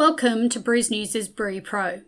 [0.00, 2.00] Welcome to Brews News' Brew Pro.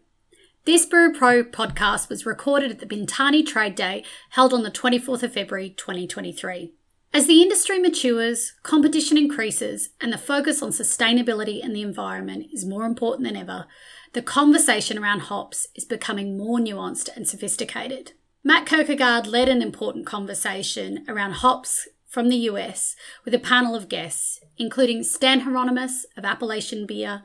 [0.65, 5.23] This Brew Pro podcast was recorded at the Bintani Trade Day held on the 24th
[5.23, 6.73] of February 2023.
[7.13, 12.65] As the industry matures, competition increases, and the focus on sustainability and the environment is
[12.65, 13.67] more important than ever,
[14.15, 18.13] the conversation around hops is becoming more nuanced and sophisticated.
[18.43, 22.97] Matt Kirkegaard led an important conversation around hops from the US
[23.27, 27.23] with a panel of guests, including Stan Hieronymus of Appellation Beer,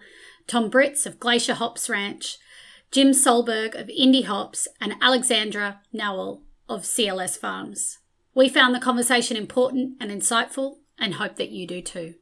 [0.48, 2.38] Tom Britz of Glacier Hops Ranch,
[2.92, 8.00] Jim Solberg of Indie Hops, and Alexandra Nowell of CLS Farms.
[8.34, 12.16] We found the conversation important and insightful and hope that you do too.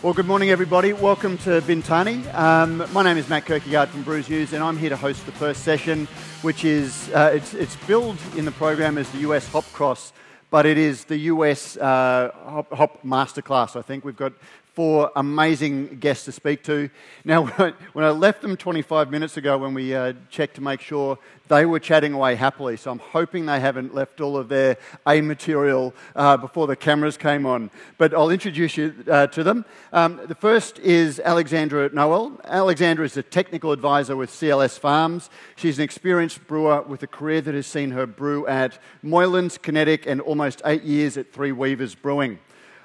[0.00, 0.92] Well, good morning, everybody.
[0.92, 2.32] Welcome to Bintani.
[2.32, 5.32] Um, my name is Matt Kirkegaard from Brews News, and I'm here to host the
[5.32, 6.06] first session,
[6.42, 10.12] which is uh, it's, it's billed in the program as the US Hop Cross,
[10.50, 13.74] but it is the US uh, Hop, Hop Masterclass.
[13.74, 14.34] I think we've got
[14.78, 16.88] four amazing guests to speak to.
[17.24, 17.46] Now,
[17.94, 21.66] when I left them 25 minutes ago, when we uh, checked to make sure they
[21.66, 25.96] were chatting away happily, so I'm hoping they haven't left all of their A material
[26.14, 27.72] uh, before the cameras came on.
[27.96, 29.64] But I'll introduce you uh, to them.
[29.92, 32.40] Um, the first is Alexandra Nowell.
[32.44, 35.28] Alexandra is a technical advisor with CLS Farms.
[35.56, 40.06] She's an experienced brewer with a career that has seen her brew at Moylan's, Kinetic,
[40.06, 42.38] and almost eight years at Three Weavers Brewing.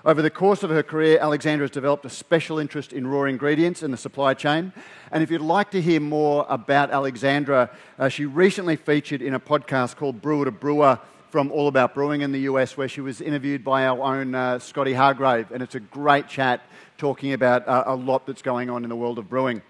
[0.06, 3.84] Over the course of her career, Alexandra has developed a special interest in raw ingredients
[3.84, 4.74] in the supply chain.
[5.14, 9.40] And if you'd like to hear more about Alexandra, uh, she recently featured in a
[9.40, 13.22] podcast called Brewer to Brewer from All About Brewing in the US, where she was
[13.22, 15.50] interviewed by our own uh, Scotty Hargrave.
[15.54, 16.64] And it's a great chat
[16.98, 19.62] talking about uh, a lot that's going on in the world of brewing.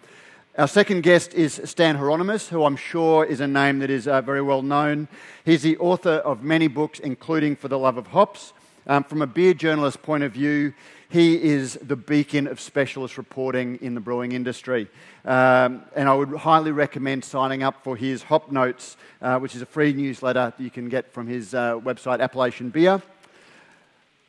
[0.58, 4.22] Our second guest is Stan Hieronymus, who I'm sure is a name that is uh,
[4.22, 5.10] very well known.
[5.46, 8.54] He's the author of many books, including For the Love of Hops.
[8.86, 10.74] Um, from a beer journalist point of view,
[11.10, 14.88] he is the beacon of specialist reporting in the brewing industry.
[15.24, 19.62] Um, and I would highly recommend signing up for his Hop Notes, uh, which is
[19.62, 23.02] a free newsletter you can get from his uh, website, Appellation Beer.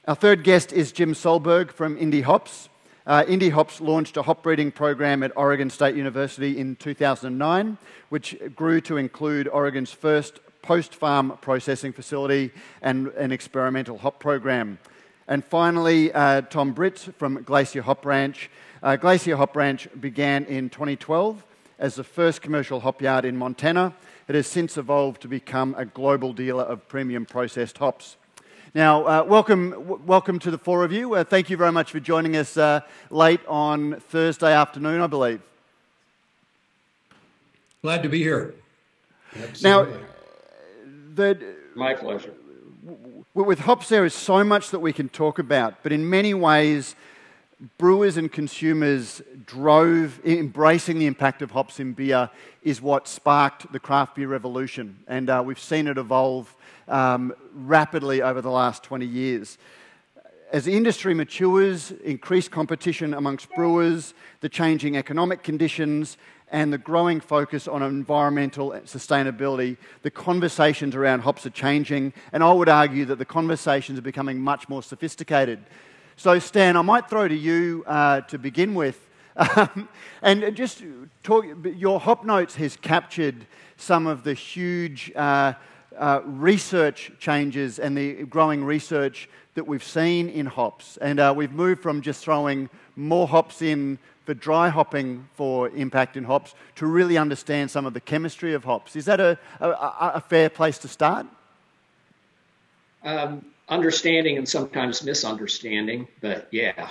[0.06, 2.68] Our third guest is Jim Solberg from Indie Hops.
[3.06, 7.76] Uh, Indie Hops launched a hop breeding program at Oregon State University in 2009,
[8.08, 14.78] which grew to include Oregon's first post farm processing facility and an experimental hop program.
[15.28, 18.50] And finally, uh, Tom Britz from Glacier Hop Ranch.
[18.82, 21.44] Uh, Glacier Hop Ranch began in 2012
[21.78, 23.94] as the first commercial hop yard in Montana.
[24.26, 28.16] It has since evolved to become a global dealer of premium processed hops.
[28.74, 31.14] Now, uh, welcome, w- welcome to the four of you.
[31.14, 35.42] Uh, thank you very much for joining us uh, late on Thursday afternoon, I believe.
[37.82, 38.54] Glad to be here.
[39.36, 39.92] Absolutely.
[40.00, 40.04] Now,
[41.16, 41.42] that
[41.74, 42.34] my pleasure.
[43.32, 46.94] With hops, there is so much that we can talk about, but in many ways,
[47.78, 52.30] brewers and consumers drove embracing the impact of hops in beer
[52.62, 56.54] is what sparked the craft beer revolution, and uh, we've seen it evolve
[56.88, 59.58] um, rapidly over the last 20 years.
[60.52, 66.16] As the industry matures, increased competition amongst brewers, the changing economic conditions,
[66.50, 72.52] and the growing focus on environmental sustainability, the conversations around hops are changing, and I
[72.52, 75.58] would argue that the conversations are becoming much more sophisticated.
[76.16, 79.00] So, Stan, I might throw to you uh, to begin with.
[79.36, 79.88] Um,
[80.22, 80.82] and just
[81.22, 85.54] talk, your Hop Notes has captured some of the huge uh,
[85.98, 90.96] uh, research changes and the growing research that we've seen in hops.
[90.98, 96.16] And uh, we've moved from just throwing more hops in for dry hopping for impact
[96.16, 98.96] in hops to really understand some of the chemistry of hops.
[98.96, 99.68] Is that a, a,
[100.14, 101.26] a fair place to start?
[103.02, 106.90] Um, understanding and sometimes misunderstanding, but yeah.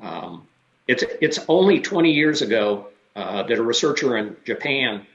[0.00, 0.46] Um,
[0.88, 5.06] it's, it's only 20 years ago uh, that a researcher in Japan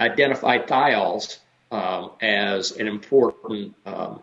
[0.00, 1.38] identified thiols
[1.70, 4.22] uh, as an important um,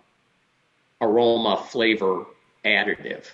[1.01, 2.25] aroma flavor
[2.63, 3.25] additive.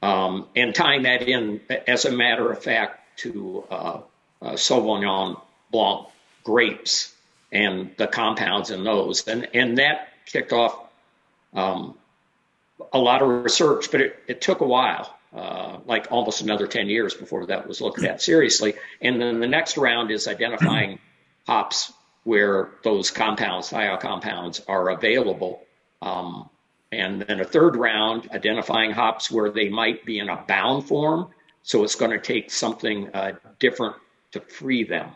[0.00, 4.00] Um, and tying that in, as a matter of fact, to uh,
[4.40, 5.40] uh, Sauvignon
[5.70, 6.06] Blanc
[6.44, 7.12] grapes
[7.50, 9.26] and the compounds in those.
[9.26, 10.78] And, and that kicked off
[11.52, 11.94] um,
[12.92, 16.88] a lot of research, but it, it took a while, uh, like almost another 10
[16.88, 18.74] years before that was looked at seriously.
[19.00, 21.00] And then the next round is identifying
[21.46, 21.92] hops
[22.24, 25.62] where those compounds, thiol compounds, are available.
[26.02, 26.48] Um,
[26.90, 31.28] and then a third round identifying hops where they might be in a bound form.
[31.62, 33.96] So it's going to take something uh, different
[34.32, 35.10] to free them.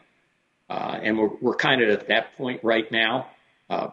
[0.69, 3.29] Uh, and we're, we're kind of at that point right now.
[3.71, 3.89] Uh,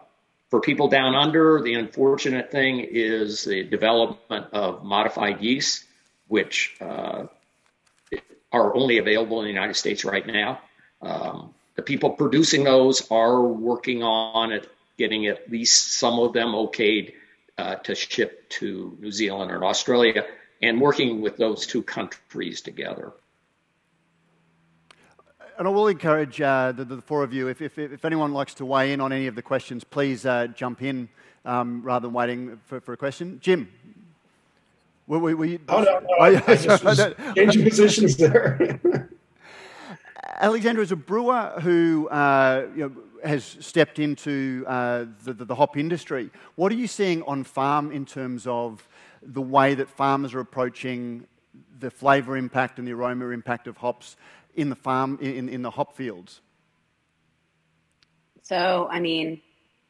[0.50, 5.84] for people down under, the unfortunate thing is the development of modified yeast,
[6.28, 7.26] which uh,
[8.52, 10.60] are only available in the United States right now.
[11.00, 14.68] Um, the people producing those are working on it,
[14.98, 17.14] getting at least some of them okayed
[17.60, 20.24] uh, to ship to New Zealand and Australia,
[20.62, 23.12] and working with those two countries together.
[25.58, 28.54] And I will encourage uh, the, the, four of you, if, if, if, anyone likes
[28.54, 31.10] to weigh in on any of the questions, please uh, jump in
[31.44, 33.38] um, rather than waiting for, for, a question.
[33.42, 33.70] Jim?
[35.06, 37.02] Were, were, were you, oh, no, no, I, I just was
[37.36, 38.80] changing positions there.
[40.40, 42.92] Alexander is a brewer who uh, you know,
[43.24, 46.30] has stepped into uh, the, the, the hop industry.
[46.56, 48.86] What are you seeing on farm in terms of
[49.22, 51.26] the way that farmers are approaching
[51.78, 54.16] the flavour impact and the aroma impact of hops
[54.54, 56.40] in the farm, in, in the hop fields?
[58.42, 59.40] So, I mean,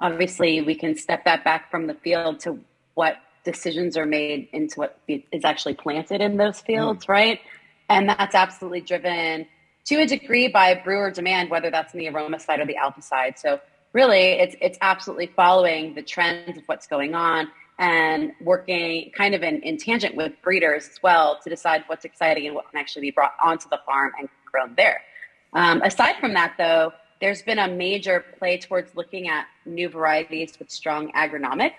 [0.01, 2.61] obviously, we can step that back from the field to
[2.95, 7.09] what decisions are made into what is actually planted in those fields, mm.
[7.09, 7.41] right?
[7.89, 9.47] And that's absolutely driven
[9.91, 13.03] to a degree by brewer demand, whether that's in the aroma side or the alpha
[13.03, 13.37] side.
[13.37, 13.61] So,
[13.93, 17.49] really, it's it's absolutely following the trends of what's going on
[17.81, 22.47] and working kind of in, in tangent with breeders as well to decide what's exciting
[22.47, 25.03] and what can actually be brought onto the farm and grown there.
[25.55, 30.57] Um, aside from that, though, there's been a major play towards looking at new varieties
[30.59, 31.75] with strong agronomics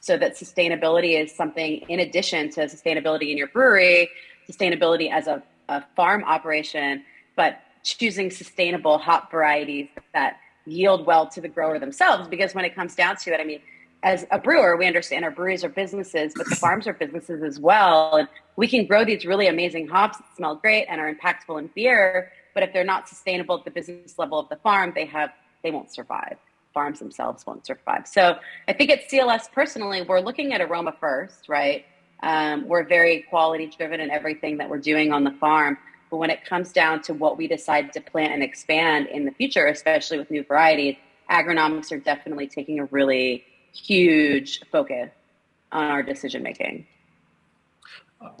[0.00, 4.10] so that sustainability is something in addition to sustainability in your brewery,
[4.50, 7.02] sustainability as a, a farm operation,
[7.36, 12.28] but choosing sustainable hop varieties that yield well to the grower themselves.
[12.28, 13.60] Because when it comes down to it, I mean,
[14.02, 17.58] as a brewer, we understand our breweries are businesses, but the farms are businesses as
[17.58, 18.16] well.
[18.16, 21.70] And we can grow these really amazing hops that smell great and are impactful in
[21.74, 25.30] beer, but if they're not sustainable at the business level of the farm, they have
[25.62, 26.36] they won't survive.
[26.72, 28.06] Farms themselves won't survive.
[28.06, 31.84] So I think at CLS personally, we're looking at aroma first, right?
[32.22, 35.76] Um, we're very quality driven in everything that we're doing on the farm.
[36.10, 39.32] But when it comes down to what we decide to plant and expand in the
[39.32, 40.96] future, especially with new varieties,
[41.30, 45.10] agronomics are definitely taking a really huge focus
[45.72, 46.86] on our decision making.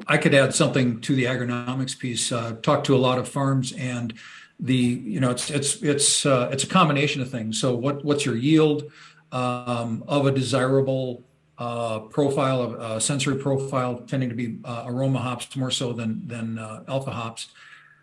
[0.06, 2.32] I could add something to the agronomics piece.
[2.32, 4.14] Uh, talked to a lot of farms, and
[4.58, 7.60] the you know it's it's it's uh, it's a combination of things.
[7.60, 8.90] So what what's your yield
[9.32, 11.24] um, of a desirable
[11.58, 16.26] uh, profile of uh, sensory profile, tending to be uh, aroma hops more so than
[16.28, 17.48] than uh, alpha hops.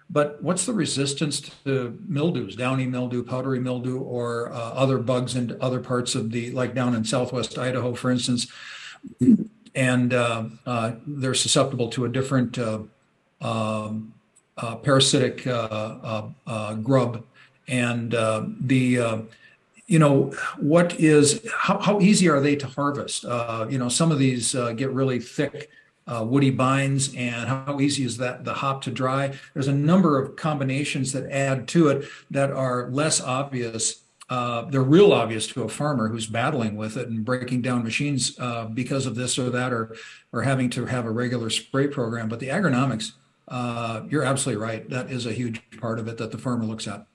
[0.09, 5.57] But what's the resistance to mildews, downy mildew, powdery mildew, or uh, other bugs in
[5.61, 8.47] other parts of the, like down in southwest Idaho, for instance?
[9.75, 12.59] And they're susceptible to a different
[13.41, 14.13] um,
[14.83, 17.23] parasitic grub.
[17.67, 19.25] And the,
[19.87, 23.23] you know, what is, how, how easy are they to harvest?
[23.23, 25.69] you know, some of these get really thick
[26.05, 29.33] uh, woody binds and how easy is that the hop to dry.
[29.53, 34.01] There's a number of combinations that add to it that are less obvious.
[34.29, 38.37] Uh, they're real obvious to a farmer who's battling with it and breaking down machines
[38.39, 39.95] uh, because of this or that, or
[40.31, 42.29] or having to have a regular spray program.
[42.29, 43.11] But the agronomics,
[43.47, 44.89] uh, you're absolutely right.
[44.89, 47.05] That is a huge part of it that the farmer looks at.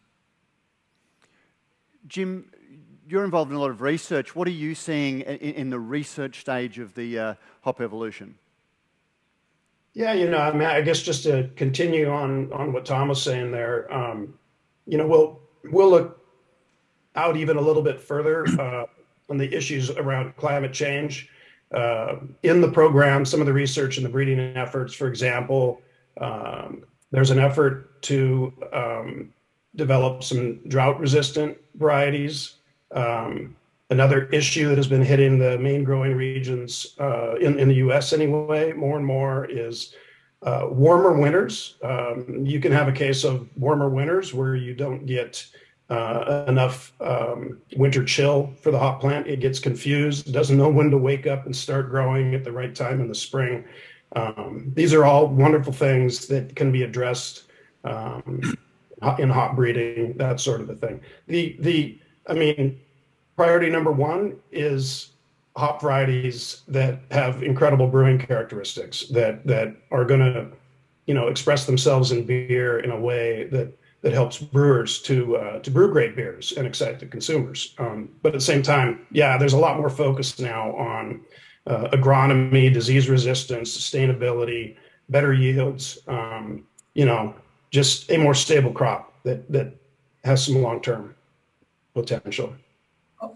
[2.06, 2.50] Jim,
[3.08, 4.36] you're involved in a lot of research.
[4.36, 8.34] What are you seeing in, in the research stage of the uh, hop evolution?
[9.94, 13.22] Yeah, you know, I mean, I guess just to continue on on what Tom was
[13.22, 14.34] saying there, um,
[14.86, 16.24] you know, we'll we'll look
[17.16, 18.84] out even a little bit further uh,
[19.28, 21.30] on the issues around climate change.
[21.74, 25.82] Uh, in the program, some of the research and the breeding efforts, for example,
[26.20, 29.32] um, there's an effort to um,
[29.76, 32.57] develop some drought resistant varieties.
[32.92, 33.56] Um,
[33.90, 38.12] another issue that has been hitting the main growing regions uh, in, in the US
[38.12, 39.94] anyway, more and more is
[40.42, 41.76] uh, warmer winters.
[41.82, 45.44] Um, you can have a case of warmer winters where you don't get
[45.90, 49.26] uh, enough um, winter chill for the hop plant.
[49.26, 52.74] It gets confused, doesn't know when to wake up and start growing at the right
[52.74, 53.64] time in the spring.
[54.14, 57.44] Um, these are all wonderful things that can be addressed
[57.84, 58.42] um,
[59.18, 61.00] in hop breeding, that sort of a thing.
[61.26, 61.98] The the
[62.28, 62.80] I mean,
[63.36, 65.10] priority number one is
[65.56, 70.46] hop varieties that have incredible brewing characteristics that that are going to
[71.06, 75.58] you know express themselves in beer in a way that that helps brewers to uh,
[75.60, 77.74] to brew great beers and excite the consumers.
[77.78, 81.20] Um, but at the same time, yeah, there's a lot more focus now on
[81.66, 84.76] uh, agronomy, disease resistance, sustainability,
[85.08, 85.98] better yields.
[86.06, 87.34] Um, you know,
[87.70, 89.74] just a more stable crop that that
[90.24, 91.14] has some long term
[92.00, 92.54] potential.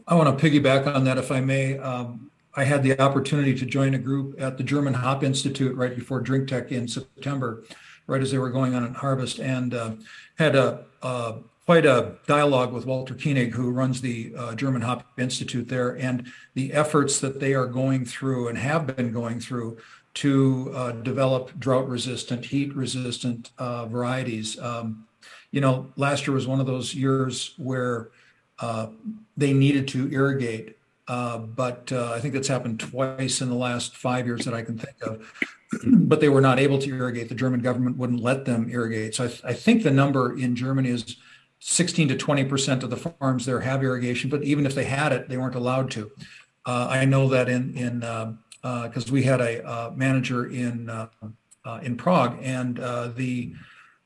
[0.07, 1.79] I want to piggyback on that, if I may.
[1.79, 5.95] Um, I had the opportunity to join a group at the German Hop Institute right
[5.95, 7.65] before drinktec in September,
[8.07, 9.93] right as they were going on at harvest, and uh,
[10.37, 15.07] had a, a, quite a dialogue with Walter Koenig, who runs the uh, German Hop
[15.19, 19.79] Institute there, and the efforts that they are going through and have been going through
[20.15, 24.61] to uh, develop drought-resistant, heat-resistant uh, varieties.
[24.61, 25.07] Um,
[25.51, 28.11] you know, last year was one of those years where
[29.37, 30.77] they needed to irrigate
[31.09, 34.63] uh, but uh, I think that's happened twice in the last five years that I
[34.63, 35.33] can think of.
[35.87, 37.29] but they were not able to irrigate.
[37.29, 39.15] The German government wouldn't let them irrigate.
[39.15, 41.17] So I, th- I think the number in Germany is
[41.59, 44.31] 16 to 20 percent of the farms there have irrigation.
[44.31, 46.11] But even if they had it, they weren't allowed to.
[46.65, 48.01] Uh, I know that in in
[48.63, 50.91] because uh, we had a manager in
[51.83, 53.55] in Prague, and the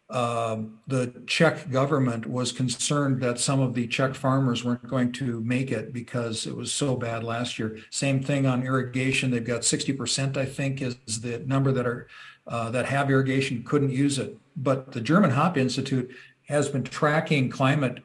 [0.09, 5.41] uh, the Czech government was concerned that some of the Czech farmers weren't going to
[5.41, 7.79] make it because it was so bad last year.
[7.91, 12.07] Same thing on irrigation; they've got 60%, I think, is the number that are
[12.47, 14.39] uh, that have irrigation couldn't use it.
[14.57, 16.15] But the German Hop Institute
[16.49, 17.99] has been tracking climate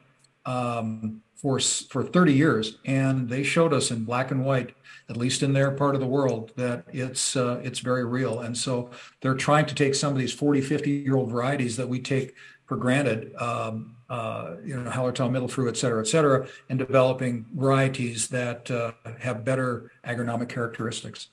[0.44, 4.74] um, for for 30 years, and they showed us in black and white
[5.08, 8.40] at least in their part of the world, that it's uh, it's very real.
[8.40, 8.90] And so
[9.20, 12.34] they're trying to take some of these 40, 50 year old varieties that we take
[12.66, 18.28] for granted, um, uh, you know, Hallertau, Mittelfrüh, et cetera, et cetera, and developing varieties
[18.28, 21.28] that uh, have better agronomic characteristics.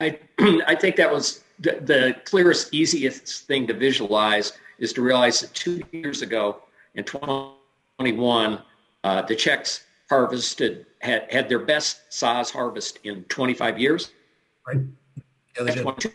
[0.00, 0.18] I,
[0.66, 5.54] I think that was the, the clearest, easiest thing to visualize is to realize that
[5.54, 6.62] two years ago
[6.94, 8.60] in 2021,
[9.04, 14.10] uh, the Czechs harvested had had their best Saaz harvest in 25 years.
[14.66, 14.80] Right.
[15.56, 16.12] Yeah, they, did.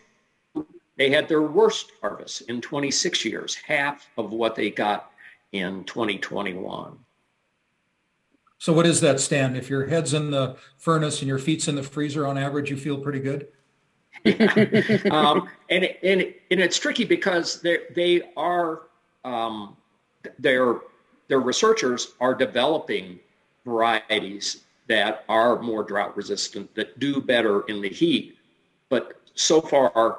[0.96, 5.10] they had their worst harvest in 26 years, half of what they got
[5.52, 6.98] in 2021.
[8.58, 9.56] So what is that Stan?
[9.56, 12.76] If your head's in the furnace and your feet's in the freezer, on average, you
[12.76, 13.48] feel pretty good.
[15.10, 18.82] um, and it, and it, and it's tricky because they they are
[19.24, 19.76] um,
[20.38, 20.76] their
[21.28, 23.18] their researchers are developing
[23.66, 28.36] varieties that are more drought resistant, that do better in the heat.
[28.88, 30.18] But so far,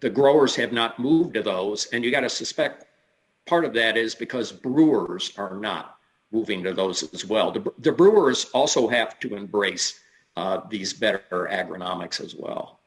[0.00, 1.86] the growers have not moved to those.
[1.86, 2.84] And you got to suspect
[3.46, 5.96] part of that is because brewers are not
[6.30, 7.50] moving to those as well.
[7.50, 10.00] The, the brewers also have to embrace
[10.36, 12.80] uh, these better agronomics as well.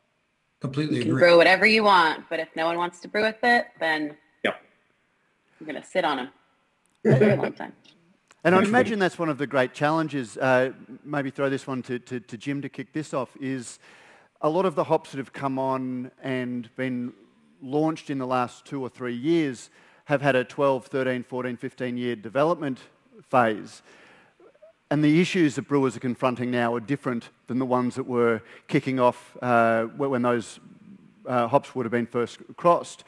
[0.59, 1.21] Completely you can agree.
[1.21, 4.61] brew whatever you want, but if no one wants to brew with it, then yep.
[5.59, 6.29] you're going to sit on them
[7.03, 7.73] for a long time.
[8.47, 10.37] And I imagine that's one of the great challenges.
[10.37, 10.71] Uh,
[11.03, 13.35] maybe throw this one to, to, to Jim to kick this off.
[13.41, 13.77] Is
[14.39, 17.11] a lot of the hops that have come on and been
[17.61, 19.69] launched in the last two or three years
[20.05, 22.79] have had a 12, 13, 14, 15 year development
[23.21, 23.81] phase.
[24.89, 28.41] And the issues that brewers are confronting now are different than the ones that were
[28.69, 30.61] kicking off uh, when those
[31.25, 33.03] uh, hops would have been first crossed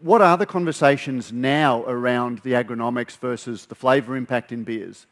[0.00, 5.06] what are the conversations now around the agronomics versus the flavour impact in beers?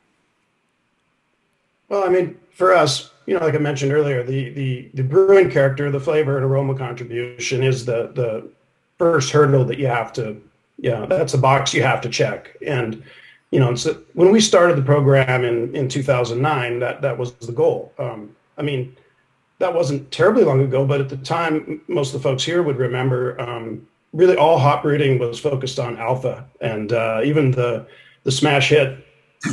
[1.89, 5.51] Well, I mean, for us, you know, like I mentioned earlier, the the the brewing
[5.51, 8.49] character, the flavor and aroma contribution is the the
[8.99, 10.41] first hurdle that you have to,
[10.77, 12.57] yeah, that's a box you have to check.
[12.67, 13.03] And
[13.51, 17.53] you know, so when we started the program in in 2009, that that was the
[17.53, 17.93] goal.
[17.99, 18.95] Um, I mean,
[19.59, 22.77] that wasn't terribly long ago, but at the time, most of the folks here would
[22.77, 23.41] remember.
[23.41, 27.87] Um, really all hop breeding was focused on alpha, and uh, even the
[28.25, 29.05] the smash hit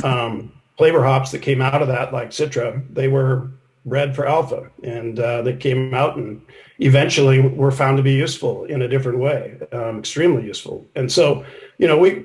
[0.02, 3.50] um, flavor hops that came out of that, like Citra, they were
[3.84, 6.42] bred for alpha, and uh, they came out and
[6.80, 10.84] eventually were found to be useful in a different way, um, extremely useful.
[10.94, 11.44] And so,
[11.78, 12.24] you know, we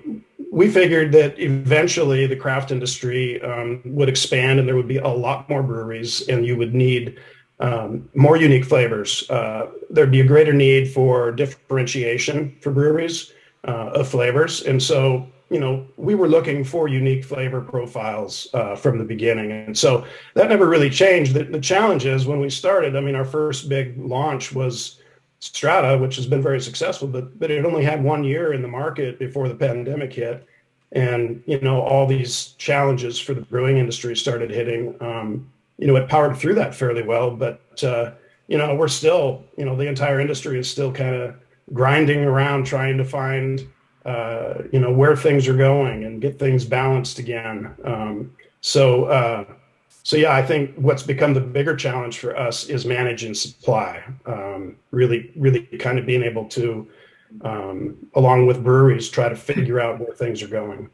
[0.51, 5.07] we figured that eventually the craft industry um, would expand, and there would be a
[5.07, 7.17] lot more breweries, and you would need
[7.61, 9.29] um, more unique flavors.
[9.29, 13.33] Uh, there'd be a greater need for differentiation for breweries
[13.67, 14.63] uh, of flavors.
[14.63, 19.51] And so, you know, we were looking for unique flavor profiles uh, from the beginning.
[19.51, 21.33] And so that never really changed.
[21.33, 24.97] The, the challenge is when we started, I mean, our first big launch was
[25.39, 28.67] Strata, which has been very successful, but, but it only had one year in the
[28.67, 30.47] market before the pandemic hit.
[30.93, 34.95] And, you know, all these challenges for the brewing industry started hitting.
[34.99, 35.49] Um,
[35.81, 37.31] you know, it powered through that fairly well.
[37.31, 38.11] But, uh,
[38.47, 41.35] you know, we're still, you know, the entire industry is still kind of
[41.73, 43.67] grinding around trying to find,
[44.05, 47.73] uh, you know, where things are going and get things balanced again.
[47.83, 49.45] Um, so, uh,
[50.03, 54.03] so yeah, I think what's become the bigger challenge for us is managing supply.
[54.27, 56.87] Um, really, really kind of being able to,
[57.41, 60.91] um, along with breweries, try to figure out where things are going.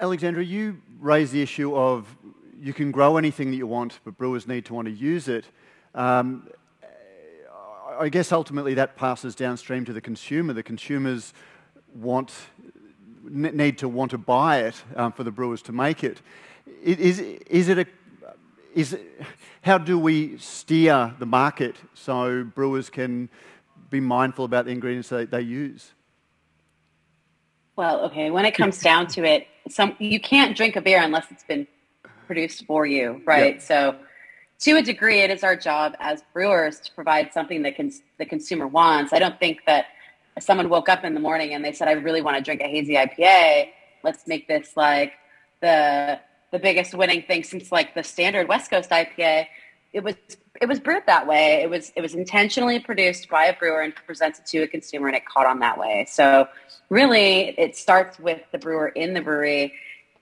[0.00, 2.16] Alexandra, you raise the issue of
[2.60, 5.46] you can grow anything that you want, but brewers need to want to use it.
[5.94, 6.48] Um,
[7.98, 10.52] I guess ultimately that passes downstream to the consumer.
[10.52, 11.34] The consumers
[11.94, 12.32] want
[13.22, 16.20] need to want to buy it um, for the brewers to make it.
[16.82, 17.86] Is, is it a
[18.74, 19.02] is it,
[19.62, 23.28] how do we steer the market so brewers can
[23.90, 25.92] be mindful about the ingredients that they use?
[27.76, 28.30] Well, okay.
[28.30, 31.66] When it comes down to it, some you can't drink a beer unless it's been
[32.30, 33.54] produced for you, right?
[33.54, 33.62] Yep.
[33.62, 33.96] So,
[34.60, 38.24] to a degree, it is our job as brewers to provide something that can, the
[38.24, 39.12] consumer wants.
[39.12, 39.86] I don't think that
[40.38, 42.68] someone woke up in the morning and they said, "I really want to drink a
[42.68, 43.70] hazy IPA,"
[44.04, 45.14] let's make this like
[45.60, 46.20] the
[46.52, 49.46] the biggest winning thing since like the standard West Coast IPA.
[49.92, 50.14] It was
[50.60, 51.62] it was brewed that way.
[51.64, 55.16] It was it was intentionally produced by a brewer and presented to a consumer, and
[55.16, 56.06] it caught on that way.
[56.08, 56.46] So
[56.90, 59.72] really, it starts with the brewer in the brewery.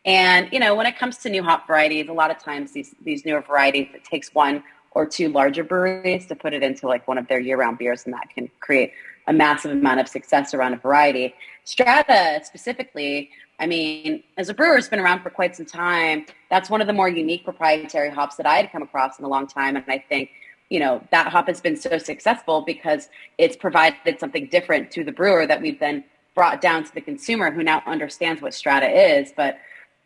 [0.09, 2.95] And you know, when it comes to new hop varieties, a lot of times these
[3.05, 7.07] these newer varieties, it takes one or two larger breweries to put it into like
[7.07, 8.93] one of their year-round beers, and that can create
[9.27, 11.35] a massive amount of success around a variety.
[11.65, 16.71] Strata specifically I mean, as a brewer has been around for quite some time, that's
[16.71, 19.49] one of the more unique proprietary hops that I had come across in a long
[19.49, 19.75] time.
[19.77, 20.31] And I think,
[20.71, 25.11] you know, that hop has been so successful because it's provided something different to the
[25.11, 26.05] brewer that we've then
[26.37, 29.33] brought down to the consumer who now understands what strata is.
[29.37, 29.59] But,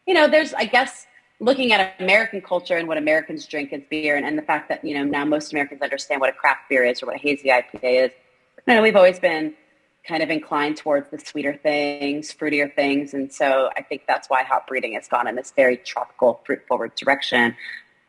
[0.07, 1.07] you know, there's, I guess,
[1.41, 4.85] looking at American culture and what Americans drink as beer and, and the fact that,
[4.85, 7.49] you know, now most Americans understand what a craft beer is or what a hazy
[7.49, 8.11] IPA is.
[8.67, 9.55] You know, we've always been
[10.07, 13.15] kind of inclined towards the sweeter things, fruitier things.
[13.15, 16.63] And so I think that's why hop breeding has gone in this very tropical, fruit
[16.67, 17.57] forward direction.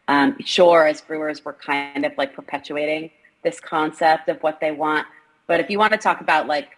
[0.08, 3.12] Um, sure, as brewers, we're kind of like perpetuating
[3.44, 5.08] this concept of what they want.
[5.48, 6.70] But if you want to talk about like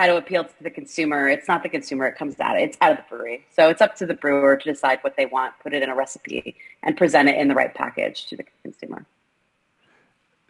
[0.00, 2.92] how to appeal to the consumer, it's not the consumer, it comes out, it's out
[2.92, 3.44] of the brewery.
[3.54, 5.94] So it's up to the brewer to decide what they want, put it in a
[5.94, 9.04] recipe, and present it in the right package to the consumer.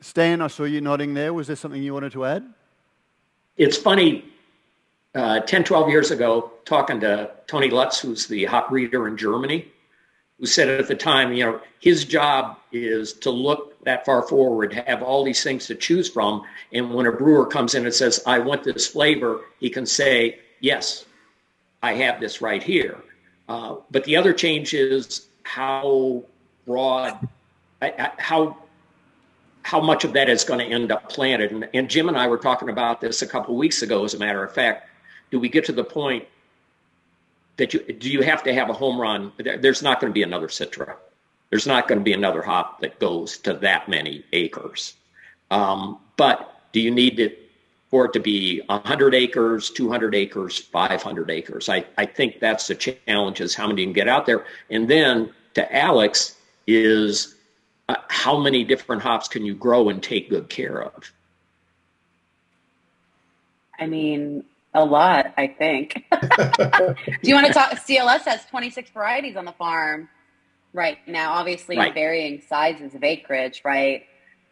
[0.01, 1.35] Stan, I saw you nodding there.
[1.35, 2.45] Was there something you wanted to add?
[3.57, 4.25] it's funny,
[5.17, 9.67] uh, 10, 12 years ago, talking to Tony Lutz, who's the hop breeder in Germany,
[10.41, 14.73] who said at the time, you know, his job is to look that far forward,
[14.73, 16.43] have all these things to choose from.
[16.73, 20.39] And when a brewer comes in and says, I want this flavor, he can say,
[20.61, 21.05] yes,
[21.83, 22.99] I have this right here.
[23.49, 26.25] Uh, but the other change is how
[26.67, 27.29] broad,
[28.19, 28.57] how
[29.63, 31.53] how much of that is going to end up planted.
[31.53, 34.19] And, and Jim and I were talking about this a couple weeks ago, as a
[34.19, 34.89] matter of fact.
[35.31, 36.27] Do we get to the point
[37.57, 39.33] that you do you have to have a home run?
[39.39, 40.95] There's not going to be another Citra.
[41.51, 44.95] There's not going to be another hop that goes to that many acres.
[45.51, 47.51] Um, but do you need it
[47.91, 51.69] for it to be 100 acres, 200 acres, 500 acres?
[51.69, 54.45] I, I think that's the challenge is how many you can get out there.
[54.71, 56.37] And then to Alex
[56.69, 57.35] is
[57.89, 61.13] uh, how many different hops can you grow and take good care of?
[63.79, 66.05] I mean, a lot, I think.
[66.11, 67.73] Do you want to talk?
[67.73, 70.09] CLS has 26 varieties on the farm
[70.73, 71.93] right now, obviously right.
[71.93, 74.05] varying sizes of acreage, right?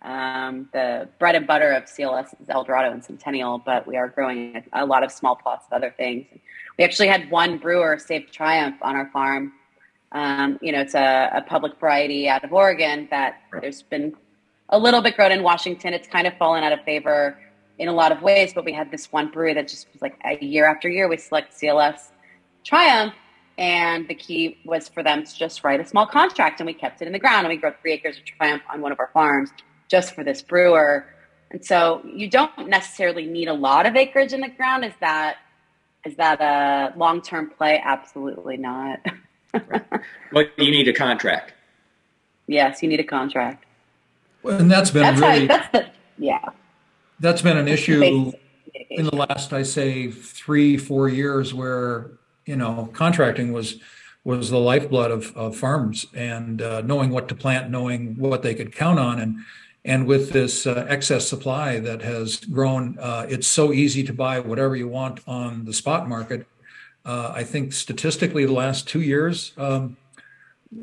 [0.02, 4.62] Um, the bread and butter of CLS is Eldorado and Centennial, but we are growing
[4.72, 6.26] a, a lot of small plots of other things.
[6.78, 9.52] We actually had one brewer save Triumph on our farm
[10.12, 14.14] um, you know, it's a, a, public variety out of Oregon that there's been
[14.70, 15.92] a little bit grown in Washington.
[15.92, 17.38] It's kind of fallen out of favor
[17.78, 20.18] in a lot of ways, but we had this one brewery that just was like
[20.24, 22.08] a year after year, we select CLS
[22.64, 23.14] Triumph.
[23.56, 27.02] And the key was for them to just write a small contract, and we kept
[27.02, 29.10] it in the ground, and we grew three acres of Triumph on one of our
[29.12, 29.50] farms
[29.88, 31.06] just for this brewer.
[31.50, 34.84] And so you don't necessarily need a lot of acreage in the ground.
[34.84, 35.38] Is that
[36.04, 37.82] is that a long term play?
[37.84, 39.00] Absolutely not.
[40.30, 41.54] But you need a contract.
[42.46, 43.64] Yes, you need a contract.
[44.42, 45.86] Well, and that's been that's really how, that's the
[46.18, 46.44] yeah.
[47.20, 48.32] That's been an issue
[48.90, 52.12] in the last, I say, three four years, where
[52.46, 53.80] you know contracting was
[54.24, 58.54] was the lifeblood of, of farms and uh, knowing what to plant, knowing what they
[58.54, 59.38] could count on, and
[59.84, 64.38] and with this uh, excess supply that has grown, uh, it's so easy to buy
[64.38, 66.46] whatever you want on the spot market.
[67.04, 69.96] Uh, I think statistically, the last two years, um,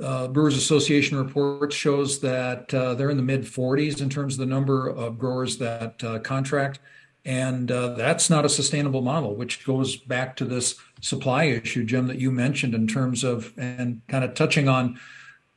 [0.01, 4.39] uh, Brewers Association report shows that uh, they're in the mid 40s in terms of
[4.39, 6.79] the number of growers that uh, contract.
[7.23, 12.07] And uh, that's not a sustainable model, which goes back to this supply issue, Jim,
[12.07, 14.99] that you mentioned in terms of, and kind of touching on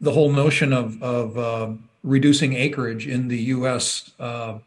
[0.00, 4.58] the whole notion of, of uh, reducing acreage in the US uh,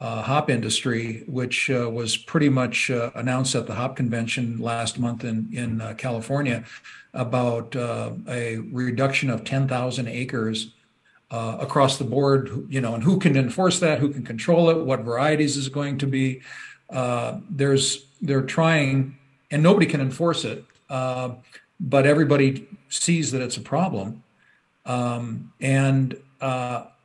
[0.00, 5.82] hop industry, which was pretty much announced at the hop convention last month in in
[5.96, 6.64] California,
[7.16, 10.72] about uh, a reduction of 10,000 acres
[11.30, 12.66] uh, across the board.
[12.68, 13.98] You know, and who can enforce that?
[13.98, 14.84] Who can control it?
[14.84, 16.42] What varieties is going to be?
[17.50, 19.18] there's they're trying,
[19.50, 24.22] and nobody can enforce it, but everybody sees that it's a problem,
[24.84, 26.16] um, and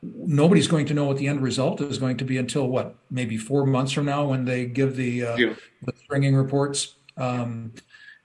[0.03, 3.37] nobody's going to know what the end result is going to be until what maybe
[3.37, 5.53] four months from now when they give the uh, yeah.
[5.83, 7.71] the stringing reports um,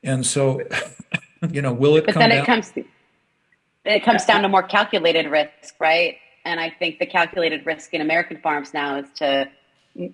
[0.03, 0.61] and so
[1.53, 2.43] you know will it but then down?
[2.43, 2.73] it comes
[3.85, 8.01] it comes down to more calculated risk right and i think the calculated risk in
[8.01, 9.49] american farms now is to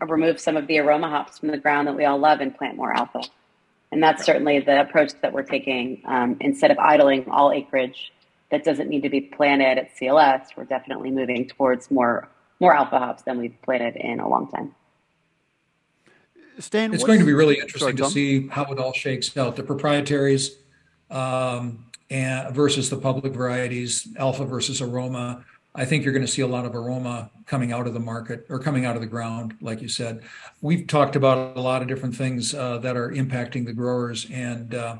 [0.06, 2.76] remove some of the aroma hops from the ground that we all love and plant
[2.76, 3.22] more alpha
[3.92, 8.12] and that's certainly the approach that we're taking um, instead of idling all acreage
[8.50, 10.48] that doesn't need to be planted at CLS.
[10.56, 14.74] We're definitely moving towards more more alpha hops than we've planted in a long time.
[16.58, 19.56] Stan, it's going to be really interesting sorry, to see how it all shakes out.
[19.56, 20.52] The proprietaries
[21.12, 25.44] um, and versus the public varieties, alpha versus aroma.
[25.74, 28.44] I think you're going to see a lot of aroma coming out of the market
[28.50, 30.22] or coming out of the ground, like you said.
[30.60, 34.74] We've talked about a lot of different things uh, that are impacting the growers, and
[34.74, 34.96] uh,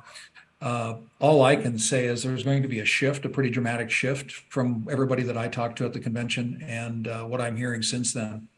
[0.63, 3.91] uh, all I can say is there's going to be a shift, a pretty dramatic
[3.91, 7.83] shift from everybody that I talked to at the convention and uh, what I'm hearing
[7.83, 8.49] since then.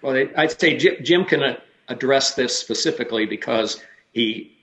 [0.00, 1.56] Well, I'd say Jim can
[1.88, 4.55] address this specifically because he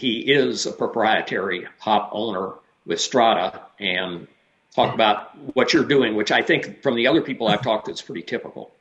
[0.00, 2.54] he is a proprietary hop owner
[2.86, 4.26] with Strata and
[4.74, 7.90] talk about what you're doing, which I think from the other people I've talked to,
[7.90, 8.72] it's pretty typical.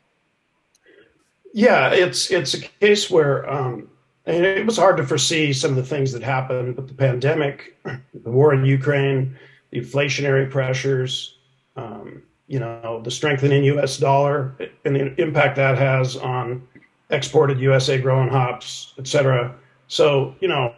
[1.53, 3.89] Yeah, it's it's a case where um,
[4.25, 7.75] and it was hard to foresee some of the things that happened with the pandemic,
[7.83, 9.35] the war in Ukraine,
[9.71, 11.37] the inflationary pressures,
[11.75, 13.97] um, you know, the strengthening U.S.
[13.97, 14.55] dollar,
[14.85, 16.65] and the impact that has on
[17.09, 19.55] exported USA grown hops, et cetera.
[19.87, 20.73] So, you know,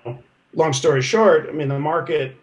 [0.54, 2.36] long story short, I mean, the market,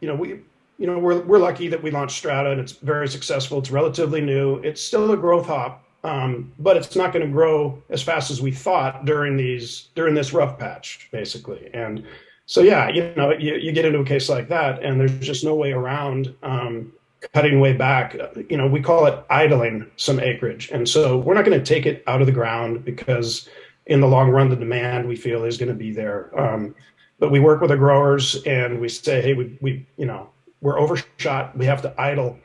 [0.00, 0.40] you know, we,
[0.78, 3.58] you know, we're we're lucky that we launched Strata and it's very successful.
[3.58, 4.56] It's relatively new.
[4.56, 8.42] It's still a growth hop, um, but it's not going to grow as fast as
[8.42, 11.70] we thought during these during this rough patch, basically.
[11.72, 12.04] And
[12.46, 15.44] so, yeah, you know, you, you get into a case like that, and there's just
[15.44, 16.92] no way around um,
[17.32, 18.14] cutting way back.
[18.50, 21.86] You know, we call it idling some acreage, and so we're not going to take
[21.86, 23.48] it out of the ground because
[23.86, 26.38] in the long run, the demand we feel is going to be there.
[26.38, 26.74] Um,
[27.18, 30.78] but we work with the growers, and we say, hey, we we you know we're
[30.78, 31.56] overshot.
[31.56, 32.38] We have to idle.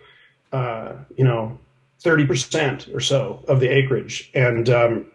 [0.51, 1.59] Uh, you know,
[2.03, 4.31] 30% or so of the acreage.
[4.33, 5.05] And um,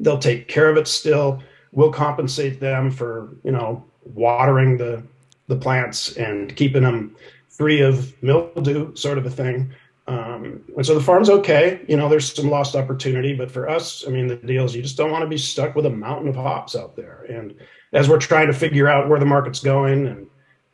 [0.00, 1.42] they'll take care of it still.
[1.72, 5.02] We'll compensate them for, you know, watering the,
[5.48, 7.16] the plants and keeping them
[7.48, 9.72] free of mildew, sort of a thing.
[10.08, 11.80] Um, and so the farm's okay.
[11.88, 14.82] You know, there's some lost opportunity, but for us, I mean, the deal is you
[14.82, 17.24] just don't want to be stuck with a mountain of hops out there.
[17.28, 17.54] And
[17.96, 20.26] as we're trying to figure out where the market's going and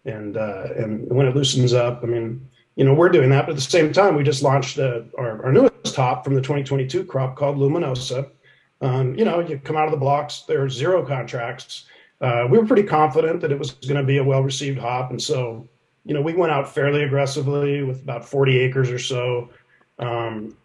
[0.05, 3.47] and uh, and when it loosens up, I mean, you know, we're doing that.
[3.47, 6.41] But at the same time, we just launched uh, our, our newest hop from the
[6.41, 8.29] 2022 crop called Luminosa.
[8.81, 11.85] Um, you know, you come out of the blocks, there are zero contracts.
[12.21, 15.11] Uh, we were pretty confident that it was going to be a well received hop.
[15.11, 15.69] And so,
[16.05, 19.51] you know, we went out fairly aggressively with about 40 acres or so.
[20.01, 20.57] Um,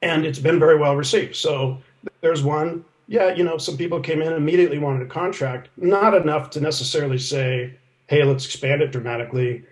[0.00, 1.34] and it's been very well received.
[1.34, 1.78] So
[2.20, 2.84] there's one.
[3.08, 7.18] Yeah, you know, some people came in immediately wanted a contract, not enough to necessarily
[7.18, 7.74] say,
[8.06, 9.64] hey, let's expand it dramatically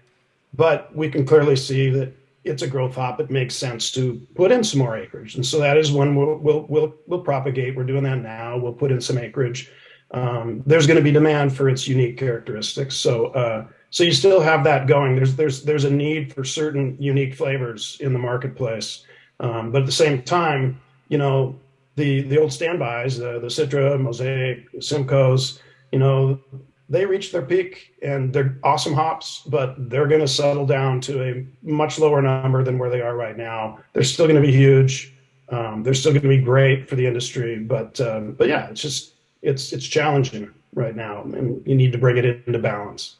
[0.57, 2.13] but we can clearly see that
[2.45, 3.21] it's a growth hop.
[3.21, 6.37] It makes sense to put in some more acreage, and so that is one we'll
[6.37, 7.77] we'll we'll, we'll propagate.
[7.77, 8.57] We're doing that now.
[8.57, 9.71] We'll put in some acreage.
[10.13, 12.95] Um, there's going to be demand for its unique characteristics.
[12.97, 15.17] So uh, so you still have that going.
[15.17, 19.05] There's there's there's a need for certain unique flavors in the marketplace,
[19.41, 21.59] um, but at the same time, you know
[21.97, 25.61] the the old standbys, the the Citra, Mosaic, Simcoes,
[25.93, 26.41] you know
[26.89, 31.23] they reach their peak and they're awesome hops, but they're going to settle down to
[31.23, 33.79] a much lower number than where they are right now.
[33.93, 35.13] They're still going to be huge.
[35.49, 38.81] Um, they're still going to be great for the industry, but um, but yeah, it's
[38.81, 43.17] just it's it's challenging right now, and you need to bring it into balance.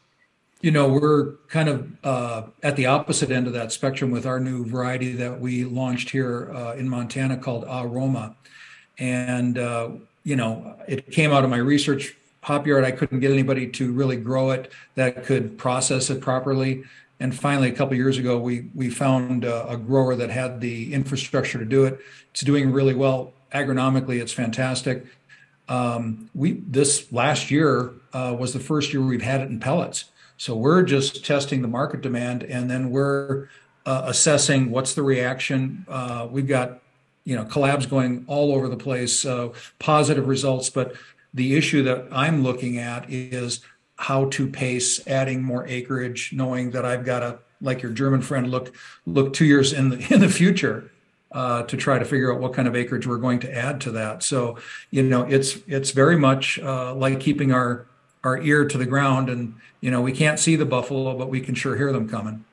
[0.59, 4.39] You know, we're kind of uh, at the opposite end of that spectrum with our
[4.39, 8.35] new variety that we launched here uh, in Montana called Aroma,
[8.97, 9.89] and uh,
[10.23, 12.15] you know, it came out of my research
[12.47, 16.83] hop yard, I couldn't get anybody to really grow it that could process it properly.
[17.19, 20.93] And finally, a couple years ago, we we found a, a, grower that had the
[20.93, 21.99] infrastructure to do it.
[22.31, 24.21] It's doing really well agronomically.
[24.21, 25.05] It's fantastic.
[25.67, 30.05] Um, we this last year uh, was the first year we've had it in pellets.
[30.37, 33.49] So we're just testing the market demand, and then we're
[33.85, 35.85] uh, assessing what's the reaction.
[35.89, 36.81] Uh, we've got
[37.27, 40.69] you know collabs going all over the place, so positive results.
[40.69, 40.95] But
[41.33, 43.59] the issue that I'm looking at is
[43.97, 48.49] how to pace adding more acreage, knowing that I've got to, like your German friend,
[48.49, 48.73] look
[49.05, 50.89] look two years in the in the future
[51.33, 53.91] uh, to try to figure out what kind of acreage we're going to add to
[53.91, 54.23] that.
[54.23, 54.57] So
[54.89, 57.87] you know, it's it's very much uh, like keeping our
[58.23, 61.41] our ear to the ground, and you know, we can't see the buffalo, but we
[61.41, 62.45] can sure hear them coming.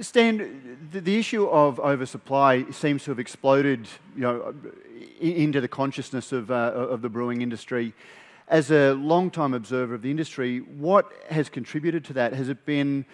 [0.00, 4.54] Stan, the, the issue of oversupply seems to have exploded, you know,
[5.20, 7.92] into the consciousness of, uh, of the brewing industry.
[8.48, 12.32] As a long-time observer of the industry, what has contributed to that?
[12.34, 13.06] Has it been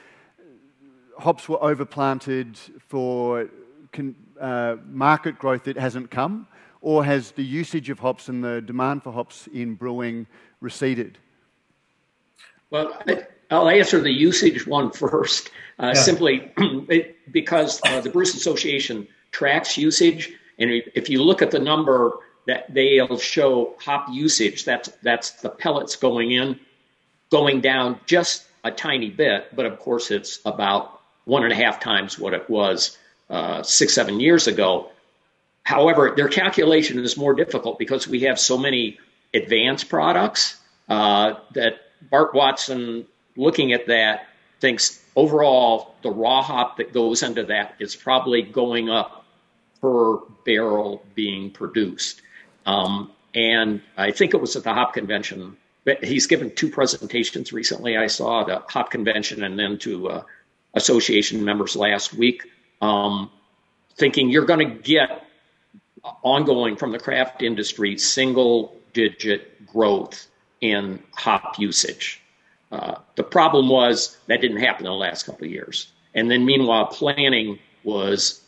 [1.18, 2.56] hops were overplanted
[2.88, 3.48] for
[3.92, 6.46] con, uh, market growth that hasn't come,
[6.80, 10.26] or has the usage of hops and the demand for hops in brewing
[10.61, 11.18] receded?
[12.70, 13.00] Well,
[13.50, 15.50] I'll answer the usage one first.
[15.78, 16.00] Uh, yeah.
[16.00, 16.52] Simply
[17.30, 22.72] because uh, the Brewers Association tracks usage, and if you look at the number that
[22.72, 26.58] they'll show hop usage, that's that's the pellets going in,
[27.30, 31.80] going down just a tiny bit, but of course it's about one and a half
[31.80, 32.98] times what it was
[33.30, 34.90] uh, six seven years ago.
[35.62, 38.98] However, their calculation is more difficult because we have so many
[39.32, 40.56] advanced products
[40.88, 43.06] uh, that Bart Watson,
[43.37, 44.27] looking at that,
[44.61, 49.25] thinks overall the raw hop that goes into that is probably going up
[49.81, 52.21] per barrel being produced.
[52.66, 55.57] Um, and I think it was at the hop convention.
[55.85, 57.97] But he's given two presentations recently.
[57.97, 60.23] I saw at the hop convention and then to uh,
[60.75, 62.43] association members last week,
[62.83, 63.31] um,
[63.97, 65.27] thinking you're going to get
[66.23, 70.27] ongoing from the craft industry single digit growth
[70.61, 72.21] in hop usage.
[72.70, 75.90] Uh, the problem was that didn't happen in the last couple of years.
[76.14, 78.40] And then meanwhile, planning was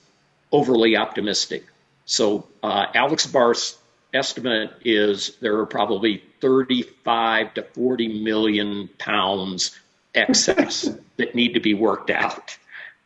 [0.51, 1.65] overly optimistic.
[2.05, 3.79] So uh, Alex Barth's
[4.13, 9.79] estimate is there are probably 35 to 40 million pounds
[10.15, 12.57] excess that need to be worked out.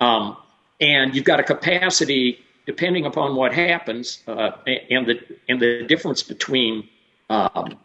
[0.01, 0.37] Um,
[0.81, 6.23] and you've got a capacity, depending upon what happens, uh, and the and the difference
[6.23, 6.89] between
[7.31, 7.79] um,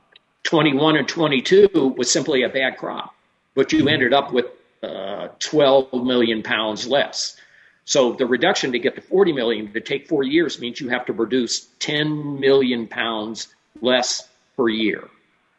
[0.44, 3.14] 21 and 22 was simply a bad crop,
[3.56, 4.46] but you ended up with
[4.84, 7.38] uh, 12 million pounds less.
[7.86, 11.06] So the reduction to get to 40 million to take four years means you have
[11.08, 13.48] to produce 10 million pounds
[13.82, 15.10] less per year.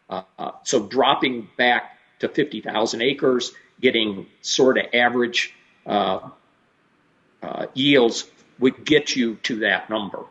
[0.08, 5.54] Uh, uh, so dropping back to 50,000 acres, getting sort of average
[5.86, 6.30] uh,
[7.42, 10.24] uh, yields would get you to that number.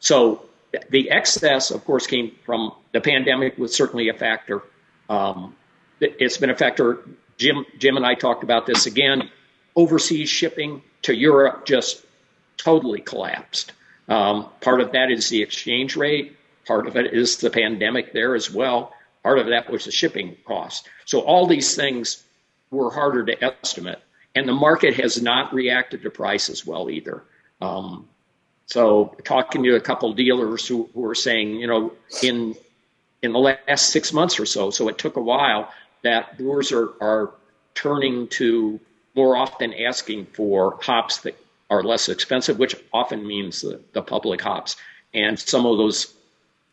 [0.00, 0.44] So
[0.90, 4.62] the excess, of course, came from the pandemic was certainly a factor.
[5.08, 5.56] Um,
[6.00, 7.00] it's been a factor.
[7.36, 9.30] Jim, Jim and I talked about this again.
[9.76, 12.04] Overseas shipping to Europe just
[12.56, 13.72] totally collapsed.
[14.08, 16.36] Um, part of that is the exchange rate.
[16.66, 18.92] Part of it is the pandemic there as well.
[19.22, 20.88] Part of that was the shipping cost.
[21.04, 22.22] So all these things
[22.70, 23.98] were harder to estimate,
[24.34, 27.22] and the market has not reacted to price as well either.
[27.60, 28.08] Um,
[28.66, 32.54] so talking to a couple dealers who, who were saying, you know, in
[33.22, 36.90] in the last six months or so, so it took a while that brewers are,
[37.00, 37.30] are
[37.74, 38.80] turning to
[39.14, 41.36] more often asking for hops that
[41.70, 44.76] are less expensive, which often means the, the public hops.
[45.12, 46.14] And some of those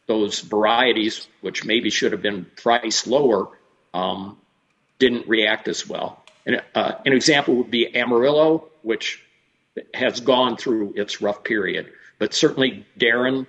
[0.08, 3.48] those varieties, which maybe should have been priced lower,
[3.92, 4.38] um,
[5.00, 6.24] didn't react as well.
[6.46, 9.24] And, uh, an example would be Amarillo, which
[9.96, 11.92] has gone through its rough period.
[12.20, 13.48] But certainly Darren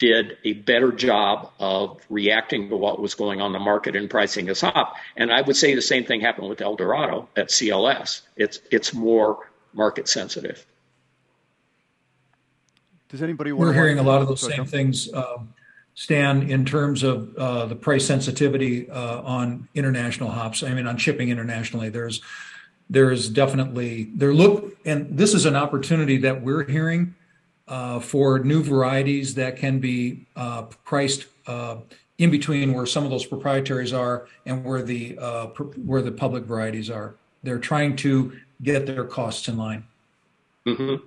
[0.00, 4.08] did a better job of reacting to what was going on in the market and
[4.08, 4.96] pricing his hop.
[5.14, 8.22] And I would say the same thing happened with El Dorado at CLS.
[8.34, 10.66] It's it's more market sensitive.
[13.10, 13.52] Does anybody?
[13.52, 15.52] We're hearing a lot of those same things, um,
[15.94, 20.62] Stan, in terms of uh, the price sensitivity uh, on international hops.
[20.62, 22.22] I mean, on shipping internationally, there's
[22.88, 27.14] there's definitely there look and this is an opportunity that we're hearing
[27.70, 31.76] uh, for new varieties that can be uh, priced uh,
[32.18, 35.46] in between where some of those proprietaries are and where the uh,
[35.86, 37.14] where the public varieties are.
[37.42, 39.84] They're trying to get their costs in line.
[40.66, 41.06] Mm-hmm.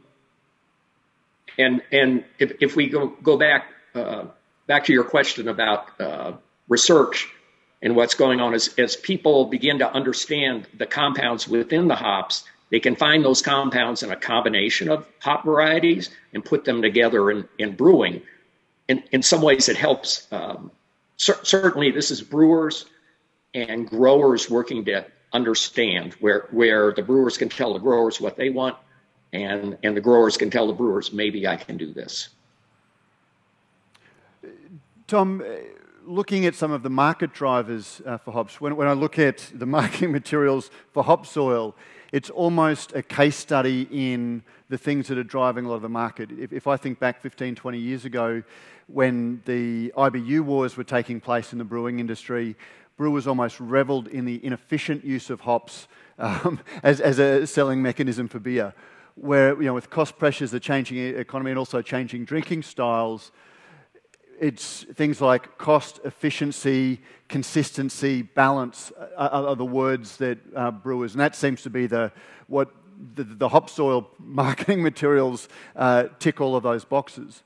[1.59, 4.25] And and if, if we go go back uh,
[4.65, 6.31] back to your question about uh,
[6.69, 7.29] research
[7.81, 12.45] and what's going on as, as people begin to understand the compounds within the hops,
[12.73, 17.29] they can find those compounds in a combination of hop varieties and put them together
[17.29, 18.23] in, in brewing.
[18.87, 20.25] In, in some ways, it helps.
[20.31, 20.71] Um,
[21.17, 22.87] cer- certainly, this is brewers
[23.53, 28.49] and growers working to understand where, where the brewers can tell the growers what they
[28.49, 28.75] want
[29.33, 32.29] and and the growers can tell the brewers maybe I can do this.
[35.05, 35.43] Tom,
[36.07, 39.51] looking at some of the market drivers uh, for hops, when, when I look at
[39.53, 41.75] the marketing materials for hop soil,
[42.13, 45.89] it's almost a case study in the things that are driving a lot of the
[45.89, 46.29] market.
[46.31, 48.43] If, if, I think back 15, 20 years ago,
[48.85, 52.55] when the IBU wars were taking place in the brewing industry,
[52.97, 55.87] brewers almost reveled in the inefficient use of hops
[56.19, 58.75] um, as, as a selling mechanism for beer.
[59.15, 63.31] Where, you know, with cost pressures, the changing economy, and also changing drinking styles,
[64.39, 71.21] it's things like cost, efficiency, consistency, balance are, are the words that uh, brewers, and
[71.21, 72.11] that seems to be the
[72.47, 72.69] what
[73.15, 77.43] the, the hop oils marketing materials uh, tick all of those boxes.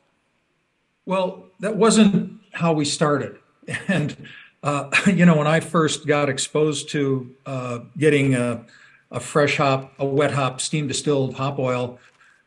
[1.06, 3.38] Well, that wasn't how we started,
[3.88, 4.16] and
[4.64, 8.66] uh, you know when I first got exposed to uh, getting a,
[9.12, 12.00] a fresh hop, a wet hop, steam distilled hop oil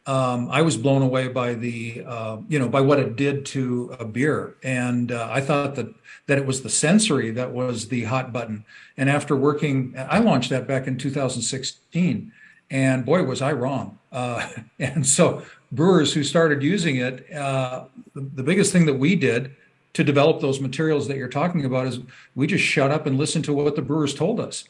[0.07, 3.97] um, I was blown away by the uh, you know by what it did to
[3.99, 5.95] a beer, and uh, I thought that
[6.27, 8.65] that it was the sensory that was the hot button.
[8.97, 12.33] And after working, I launched that back in 2016,
[12.71, 13.99] and boy was I wrong.
[14.11, 17.85] Uh, and so brewers who started using it, uh,
[18.15, 19.55] the, the biggest thing that we did
[19.93, 22.01] to develop those materials that you're talking about is
[22.35, 24.65] we just shut up and listened to what the brewers told us.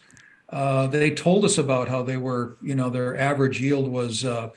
[0.48, 4.50] Uh, they told us about how they were, you know, their average yield was uh,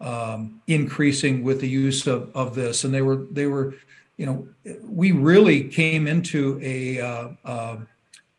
[0.00, 3.74] um, increasing with the use of, of this, and they were they were,
[4.16, 4.48] you know,
[4.84, 7.76] we really came into a uh, uh,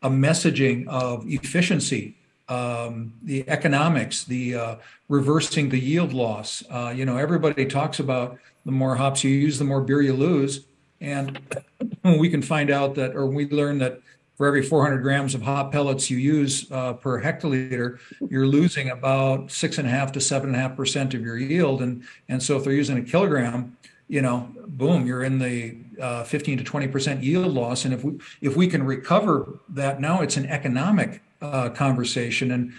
[0.01, 2.15] a messaging of efficiency,
[2.47, 4.75] um, the economics, the uh,
[5.09, 6.63] reversing the yield loss.
[6.69, 10.13] Uh, you know, everybody talks about the more hops you use, the more beer you
[10.13, 10.65] lose,
[11.01, 11.39] and
[12.03, 14.01] we can find out that, or we learn that
[14.39, 17.99] for every 400 grams of hop pellets you use uh, per hectoliter,
[18.29, 21.37] you're losing about six and a half to seven and a half percent of your
[21.37, 21.81] yield.
[21.81, 23.75] And and so if they're using a kilogram,
[24.07, 27.83] you know, boom, you're in the uh, 15 to 20 percent yield loss.
[27.83, 32.51] And if we if we can recover that, now it's an economic uh, conversation.
[32.51, 32.71] And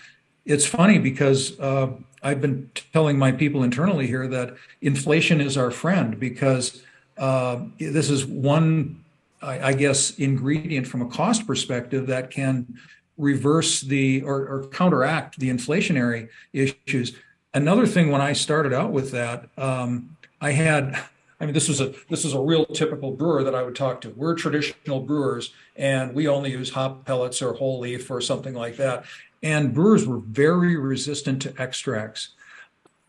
[0.47, 1.89] it's funny because uh,
[2.23, 6.83] I've been telling my people internally here that inflation is our friend because
[7.19, 9.05] uh, this is one
[9.43, 12.79] I, I guess, ingredient from a cost perspective that can
[13.17, 17.17] reverse the or, or, counteract the inflationary issues.
[17.53, 20.99] Another thing, when I started out with that, um, I had,
[21.39, 24.01] I mean, this was a this is a real typical brewer that I would talk
[24.03, 24.11] to.
[24.11, 28.77] We're traditional brewers, and we only use hop pellets or whole leaf or something like
[28.77, 29.05] that.
[29.43, 32.31] And brewers were very resistant to extracts.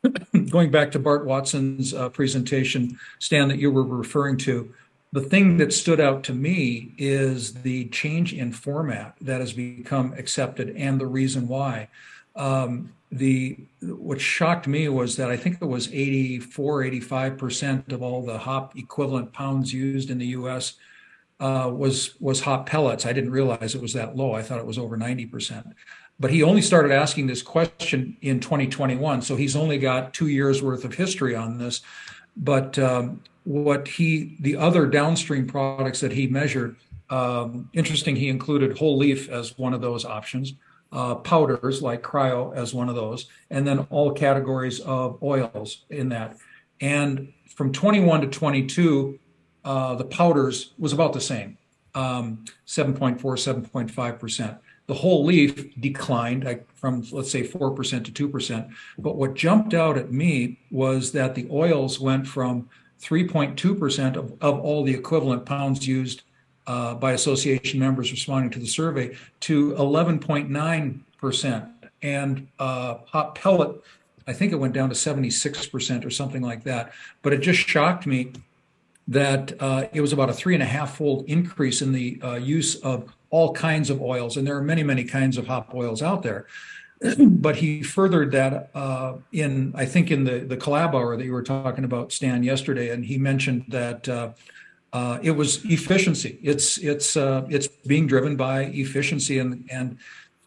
[0.50, 4.74] Going back to Bart Watson's uh, presentation, Stan, that you were referring to,
[5.14, 10.14] the thing that stood out to me is the change in format that has become
[10.14, 11.90] accepted and the reason why.
[12.36, 18.02] Um, the what shocked me was that I think it was 84, 85 percent of
[18.02, 20.76] all the hop equivalent pounds used in the U.S.
[21.38, 23.06] Uh, was was hop pellets.
[23.06, 24.34] I didn't realize it was that low.
[24.34, 25.68] I thought it was over 90 percent.
[26.22, 30.62] But he only started asking this question in 2021, so he's only got two years
[30.62, 31.82] worth of history on this.
[32.38, 36.76] But um, what he the other downstream products that he measured
[37.10, 40.54] um, interesting he included whole leaf as one of those options
[40.92, 46.10] uh, powders like cryo as one of those and then all categories of oils in
[46.10, 46.38] that.
[46.82, 49.20] And from 21 to 22
[49.64, 51.58] uh, the powders was about the same
[51.96, 54.58] um, 7.4 7.5 percent.
[54.88, 56.44] The whole leaf declined
[56.76, 61.48] from let's say 4% to 2% but what jumped out at me was that the
[61.52, 62.70] oils went from
[63.02, 66.22] 3.2% of, of all the equivalent pounds used
[66.68, 71.70] uh, by association members responding to the survey to 11.9%.
[72.04, 73.82] And uh, hop pellet,
[74.28, 76.94] I think it went down to 76% or something like that.
[77.22, 78.32] But it just shocked me
[79.08, 82.36] that uh, it was about a three and a half fold increase in the uh,
[82.36, 84.38] use of all kinds of oils.
[84.38, 86.46] And there are many, many kinds of hop oils out there.
[87.20, 91.34] But he furthered that uh, in, I think, in the the collab hour that you
[91.34, 94.32] were talking about, Stan, yesterday, and he mentioned that uh,
[94.94, 96.38] uh, it was efficiency.
[96.44, 99.98] It's it's uh, it's being driven by efficiency, and and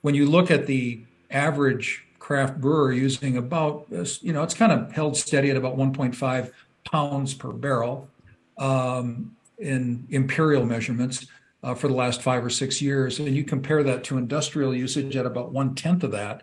[0.03, 3.87] when you look at the average craft brewer using about,
[4.23, 6.53] you know, it's kind of held steady at about 1.5
[6.91, 8.09] pounds per barrel
[8.57, 11.27] um, in imperial measurements
[11.63, 15.17] uh, for the last five or six years, and you compare that to industrial usage
[15.17, 16.43] at about one tenth of that,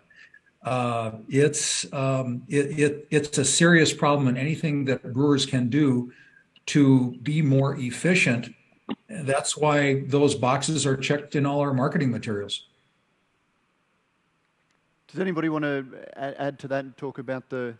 [0.64, 6.12] uh, it's um, it, it, it's a serious problem, and anything that brewers can do
[6.66, 8.54] to be more efficient,
[9.08, 12.66] that's why those boxes are checked in all our marketing materials.
[15.08, 15.84] Does anybody want to
[16.16, 17.74] add to that and talk about the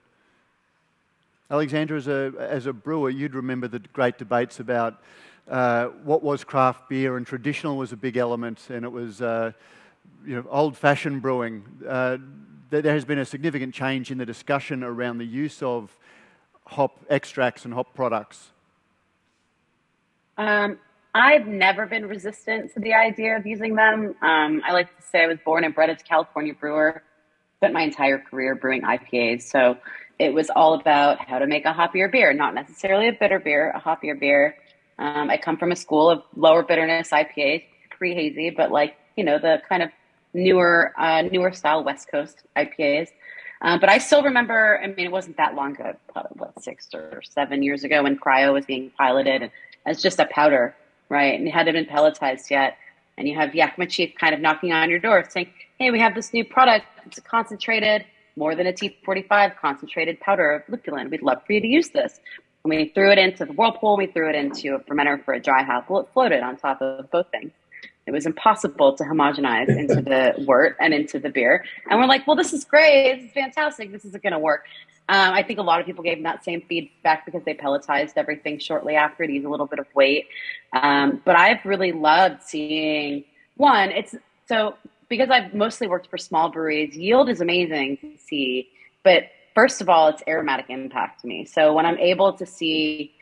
[1.51, 5.03] Alexandra, as a, as a brewer, you'd remember the great debates about
[5.49, 9.53] uh, what was craft beer, and traditional was a big element, and it was uh,
[10.25, 11.63] you know, old-fashioned brewing.
[11.87, 12.17] Uh,
[12.81, 15.99] there has been a significant change in the discussion around the use of
[16.67, 18.51] hop extracts and hop products.
[20.39, 20.79] Um,
[21.15, 24.15] I've never been resistant to the idea of using them.
[24.23, 27.03] Um, I like to say I was born and bred as a California brewer,
[27.59, 29.43] spent my entire career brewing IPAs.
[29.43, 29.77] So
[30.19, 33.71] it was all about how to make a hoppier beer, not necessarily a bitter beer,
[33.75, 34.57] a hoppier beer.
[34.99, 39.25] Um, I come from a school of lower bitterness IPAs, pre hazy, but like, you
[39.25, 39.91] know, the kind of
[40.35, 43.09] newer, uh, newer style West Coast IPAs.
[43.63, 46.89] Um, but I still remember, I mean, it wasn't that long ago, probably what, six
[46.93, 49.51] or seven years ago when cryo was being piloted
[49.87, 50.75] as just a powder,
[51.09, 51.39] right?
[51.39, 52.77] And it hadn't been pelletized yet.
[53.17, 56.15] And you have Yakima Chief kind of knocking on your door saying, hey, we have
[56.15, 56.87] this new product.
[57.07, 58.05] It's a concentrated,
[58.37, 61.11] more than a T45 concentrated powder of lupulin.
[61.11, 62.19] We'd love for you to use this.
[62.65, 63.97] And we threw it into the whirlpool.
[63.97, 65.91] We threw it into a fermenter for a dry hop.
[65.91, 67.53] Well, it floated on top of both things.
[68.07, 71.65] It was impossible to homogenize into the wort and into the beer.
[71.89, 73.17] And we're like, well, this is great.
[73.17, 73.93] This is fantastic.
[73.93, 74.65] This isn't going to work.
[75.09, 78.13] Um, I think a lot of people gave them that same feedback because they pelletized
[78.17, 80.29] everything shortly after to use a little bit of weight.
[80.73, 83.25] Um, but I've really loved seeing
[83.57, 84.15] one, it's
[84.47, 84.77] so
[85.09, 88.71] because I've mostly worked for small breweries, yield is amazing to see.
[89.03, 89.25] But
[89.55, 91.45] first of all, it's aromatic impact to me.
[91.45, 93.13] So when I'm able to see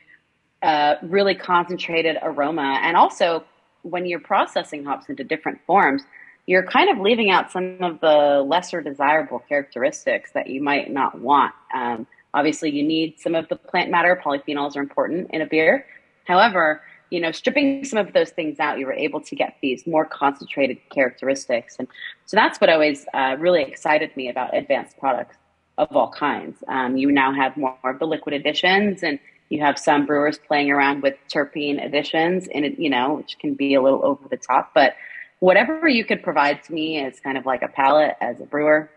[0.61, 3.43] uh, really concentrated aroma and also
[3.83, 6.03] when you're processing hops into different forms,
[6.47, 11.19] you're kind of leaving out some of the lesser desirable characteristics that you might not
[11.19, 11.53] want.
[11.73, 14.19] Um, obviously, you need some of the plant matter.
[14.23, 15.85] Polyphenols are important in a beer.
[16.25, 19.85] However, you know, stripping some of those things out, you were able to get these
[19.85, 21.75] more concentrated characteristics.
[21.77, 21.87] And
[22.25, 25.37] so that's what always uh, really excited me about advanced products
[25.77, 26.63] of all kinds.
[26.67, 29.19] Um, you now have more of the liquid additions and
[29.51, 33.53] you have some brewers playing around with terpene additions and it, you know, which can
[33.53, 34.95] be a little over the top, but
[35.39, 38.89] whatever you could provide to me as kind of like a palate as a brewer,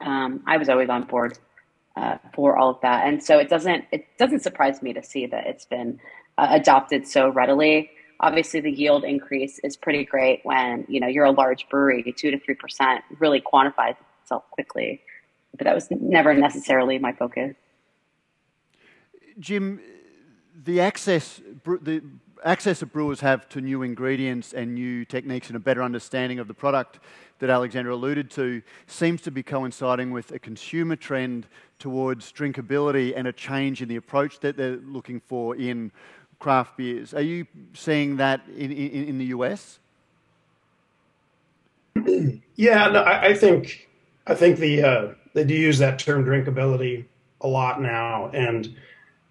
[0.00, 1.38] um, I was always on board
[1.96, 3.06] uh, for all of that.
[3.06, 6.00] And so it doesn't it doesn't surprise me to see that it's been
[6.36, 7.88] uh, adopted so readily.
[8.18, 12.12] Obviously, the yield increase is pretty great when you know you're a large brewery.
[12.18, 15.00] Two to three percent really quantifies itself quickly,
[15.56, 17.54] but that was never necessarily my focus.
[19.38, 19.80] Jim,
[20.64, 21.40] the access
[21.82, 22.02] the
[22.44, 26.48] access that brewers have to new ingredients and new techniques and a better understanding of
[26.48, 27.00] the product
[27.38, 31.46] that Alexandra alluded to seems to be coinciding with a consumer trend
[31.78, 35.90] towards drinkability and a change in the approach that they're looking for in
[36.38, 37.12] craft beers.
[37.14, 39.78] Are you seeing that in, in, in the US?
[42.58, 43.86] Yeah, no, I, I, think
[44.26, 47.04] I think the uh, they do use that term drinkability
[47.42, 48.74] a lot now, and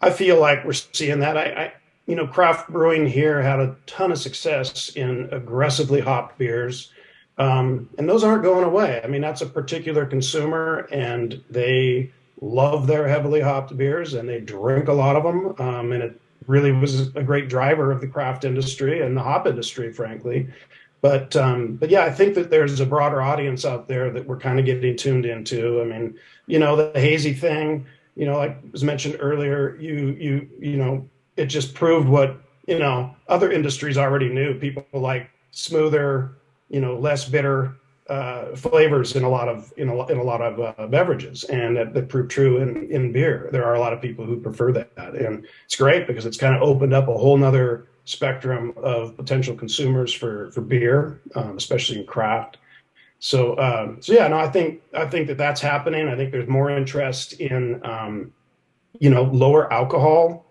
[0.01, 1.37] I feel like we're seeing that.
[1.37, 1.73] I, I
[2.07, 6.91] you know, craft brewing here had a ton of success in aggressively hopped beers.
[7.37, 9.01] Um, and those aren't going away.
[9.03, 14.39] I mean, that's a particular consumer, and they love their heavily hopped beers, and they
[14.39, 15.55] drink a lot of them.
[15.57, 19.47] Um, and it really was a great driver of the craft industry and the hop
[19.47, 20.47] industry, frankly.
[21.01, 24.39] But um, but yeah, I think that there's a broader audience out there that we're
[24.39, 25.81] kind of getting tuned into.
[25.81, 26.17] I mean,
[26.47, 27.85] you know, the hazy thing,
[28.15, 31.07] you know, like was mentioned earlier, you you you know,
[31.37, 32.37] it just proved what
[32.67, 34.57] you know other industries already knew.
[34.59, 36.35] People like smoother,
[36.69, 37.75] you know, less bitter
[38.09, 41.75] uh, flavors in a lot of in a, in a lot of uh, beverages, and
[41.75, 43.49] that, that proved true in in beer.
[43.51, 46.55] There are a lot of people who prefer that, and it's great because it's kind
[46.55, 51.99] of opened up a whole nother spectrum of potential consumers for for beer, um, especially
[51.99, 52.57] in craft.
[53.25, 56.07] So um, so yeah, no, I think I think that that's happening.
[56.07, 58.31] I think there's more interest in um,
[58.99, 60.45] you know lower alcohol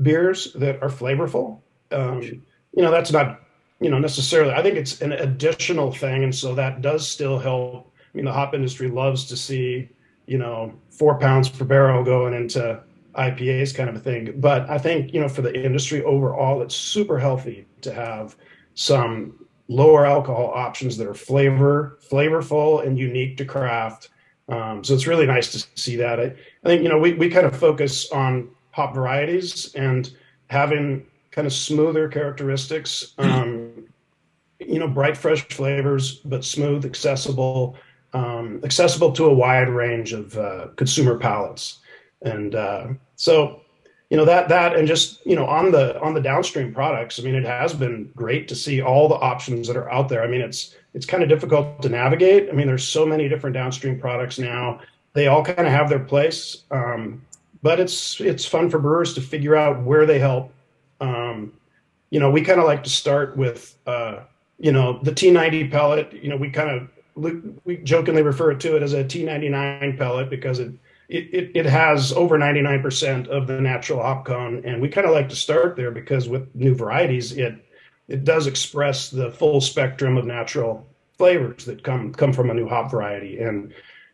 [0.00, 1.62] beers that are flavorful.
[1.90, 3.40] Um, you know, that's not
[3.80, 4.52] you know necessarily.
[4.52, 7.92] I think it's an additional thing, and so that does still help.
[7.98, 9.88] I mean, the hop industry loves to see
[10.26, 12.80] you know four pounds per barrel going into
[13.16, 14.32] IPAs kind of a thing.
[14.36, 18.36] But I think you know for the industry overall, it's super healthy to have
[18.74, 24.10] some lower alcohol options that are flavor flavorful and unique to craft.
[24.48, 26.20] Um, so it's really nice to see that.
[26.20, 30.10] I, I think you know we we kind of focus on hop varieties and
[30.48, 33.14] having kind of smoother characteristics.
[33.26, 33.86] Um,
[34.58, 37.76] you know, bright, fresh flavors, but smooth, accessible,
[38.12, 41.80] um, accessible to a wide range of uh, consumer palates.
[42.22, 43.62] And uh, so,
[44.10, 47.18] you know that that and just you know on the on the downstream products.
[47.18, 50.22] I mean, it has been great to see all the options that are out there.
[50.22, 52.48] I mean, it's it's kind of difficult to navigate.
[52.48, 54.80] I mean, there's so many different downstream products now.
[55.12, 56.62] They all kind of have their place.
[56.70, 57.22] Um,
[57.62, 60.52] but it's it's fun for brewers to figure out where they help.
[61.00, 61.52] Um,
[62.10, 64.20] you know, we kind of like to start with uh,
[64.60, 66.12] you know the T90 pellet.
[66.12, 66.88] You know, we kind of
[67.64, 70.70] we jokingly refer to it as a T99 pellet because it
[71.08, 74.62] it, it has over 99% of the natural hop cone.
[74.64, 77.62] And we kind of like to start there because with new varieties, it
[78.08, 80.86] it does express the full spectrum of natural
[81.18, 83.38] flavors that come come from a new hop variety.
[83.38, 83.72] And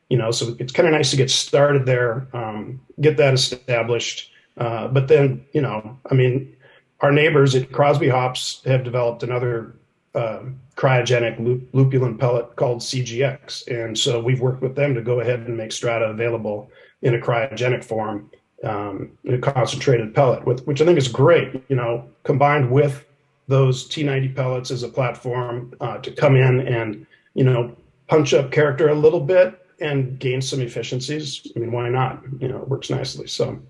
[0.08, 4.30] you know, so it's kind of nice to get started there, um, get that established.
[4.58, 6.54] Uh, but then, you know, I mean,
[7.00, 9.74] our neighbors at Crosby Hops have developed another
[10.14, 10.40] uh,
[10.76, 11.38] cryogenic
[11.72, 13.66] lupulin pellet called CGX.
[13.68, 16.70] And so we've worked with them to go ahead and make Strata available
[17.02, 18.30] in a cryogenic form,
[18.64, 23.04] um, in a concentrated pellet, with, which I think is great, you know, combined with
[23.48, 28.52] those T90 pellets as a platform uh, to come in and, you know, punch up
[28.52, 31.46] character a little bit and gain some efficiencies.
[31.56, 32.22] I mean, why not?
[32.38, 33.26] You know, it works nicely.
[33.26, 33.60] So,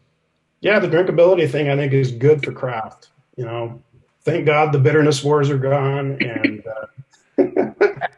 [0.61, 3.09] yeah, the drinkability thing I think is good for craft.
[3.37, 3.83] You know,
[4.25, 6.19] thank God the bitterness wars are gone.
[6.21, 8.09] And uh...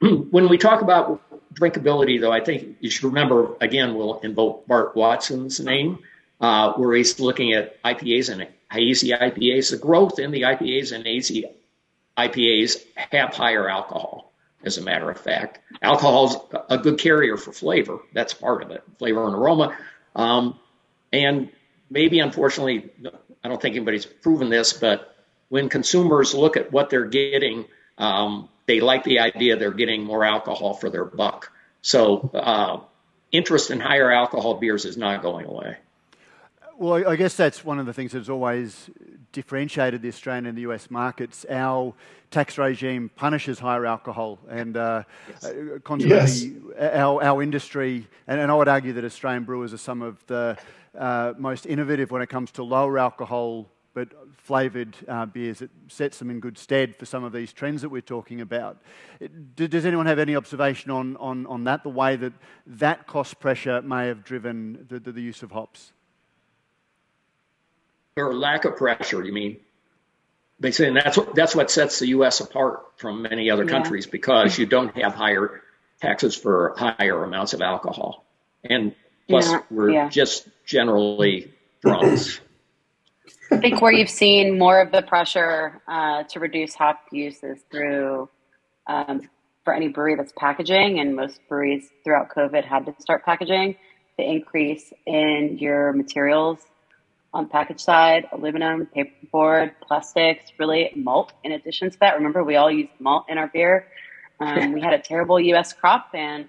[0.30, 1.20] when we talk about
[1.54, 5.98] drinkability, though, I think you should remember again, we'll invoke Bart Watson's name,
[6.40, 9.70] uh, where he's looking at IPAs and hazy IPAs.
[9.70, 11.44] The growth in the IPAs and hazy
[12.16, 14.32] IPAs have higher alcohol,
[14.64, 15.60] as a matter of fact.
[15.80, 16.36] Alcohol is
[16.68, 17.98] a good carrier for flavor.
[18.12, 19.76] That's part of it, flavor and aroma.
[20.14, 20.58] Um,
[21.12, 21.50] and
[21.90, 22.90] maybe, unfortunately,
[23.44, 25.11] I don't think anybody's proven this, but
[25.52, 27.66] when consumers look at what they're getting,
[27.98, 31.52] um, they like the idea they're getting more alcohol for their buck.
[31.82, 32.80] So uh,
[33.32, 35.76] interest in higher alcohol beers is not going away.
[36.78, 38.88] Well, I guess that's one of the things that's always
[39.32, 41.44] differentiated the Australian and the US markets.
[41.50, 41.92] Our
[42.30, 45.44] tax regime punishes higher alcohol, and uh, yes.
[45.44, 46.94] Uh, consequently, yes.
[46.96, 50.56] our, our industry, and, and, I would argue that Australian brewers are some of the
[50.98, 56.18] uh, most innovative when it comes to lower alcohol but flavoured uh, beers that sets
[56.18, 58.80] them in good stead for some of these trends that we're talking about.
[59.54, 62.32] Does anyone have any observation on, on, on that, the way that
[62.66, 65.92] that cost pressure may have driven the, the, the use of hops?
[68.16, 69.58] Or lack of pressure, you mean?
[70.60, 72.40] Basically, that's what, that's what sets the U.S.
[72.40, 73.70] apart from many other yeah.
[73.70, 75.62] countries because you don't have higher
[76.00, 78.24] taxes for higher amounts of alcohol.
[78.62, 78.94] And
[79.28, 79.62] plus, yeah.
[79.70, 80.08] we're yeah.
[80.08, 82.40] just generally drunks.
[83.52, 87.60] I think where you've seen more of the pressure uh, to reduce hop use is
[87.70, 88.30] through
[88.86, 89.28] um,
[89.62, 93.76] for any brewery that's packaging, and most breweries throughout COVID had to start packaging.
[94.16, 96.60] The increase in your materials
[97.34, 101.34] on package side, aluminum, paperboard, plastics, really malt.
[101.44, 103.86] In addition to that, remember we all use malt in our beer.
[104.40, 105.74] Um, we had a terrible U.S.
[105.74, 106.48] crop, and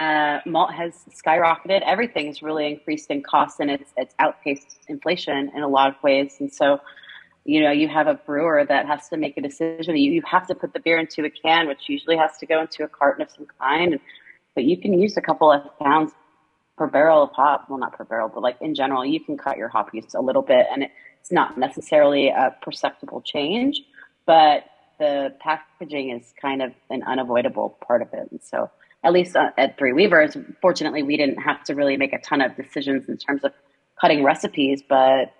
[0.00, 1.82] uh, malt has skyrocketed.
[1.82, 6.36] Everything's really increased in cost, and it's it's outpaced inflation in a lot of ways.
[6.38, 6.80] And so,
[7.44, 9.96] you know, you have a brewer that has to make a decision.
[9.96, 12.60] You, you have to put the beer into a can, which usually has to go
[12.60, 13.98] into a carton of some kind.
[14.54, 16.12] But you can use a couple of pounds
[16.76, 17.68] per barrel of hop.
[17.68, 20.20] Well, not per barrel, but like in general, you can cut your hop use a
[20.20, 20.86] little bit, and
[21.20, 23.82] it's not necessarily a perceptible change,
[24.26, 24.64] but
[24.98, 28.28] the packaging is kind of an unavoidable part of it.
[28.30, 28.70] And so
[29.04, 32.40] at least uh, at Three Weavers, fortunately, we didn't have to really make a ton
[32.40, 33.52] of decisions in terms of
[34.00, 35.32] cutting recipes, but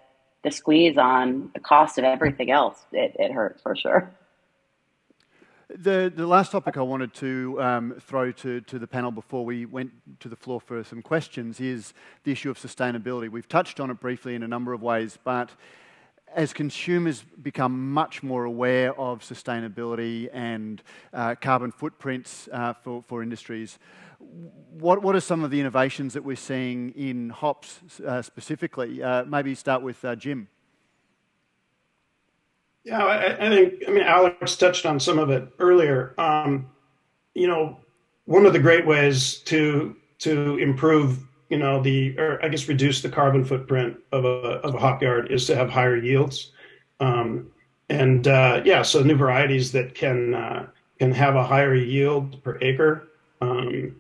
[0.45, 4.11] the squeeze on the cost of everything else, it, it for sure.
[5.71, 9.67] The, the last topic I wanted to um, throw to, to the panel before we
[9.67, 9.91] went
[10.21, 11.93] to the floor for some questions is
[12.25, 13.29] the issue of sustainability.
[13.29, 15.51] We've touched on it briefly in a number of ways, but
[16.35, 23.23] as consumers become much more aware of sustainability and uh, carbon footprints uh, for, for
[23.23, 23.79] industries,
[24.19, 29.03] what, what are some of the innovations that we're seeing in hops uh, specifically?
[29.03, 30.49] Uh, maybe start with uh, Jim.
[32.85, 36.15] Yeah, I, I, think, I mean, Alex touched on some of it earlier.
[36.19, 36.71] Um,
[37.35, 37.79] you know,
[38.25, 43.03] one of the great ways to to improve you know the or I guess reduce
[43.03, 46.53] the carbon footprint of a of a hop yard is to have higher yields,
[47.01, 47.51] um,
[47.89, 50.67] and uh, yeah, so new varieties that can uh,
[50.99, 53.09] can have a higher yield per acre,
[53.41, 53.97] um,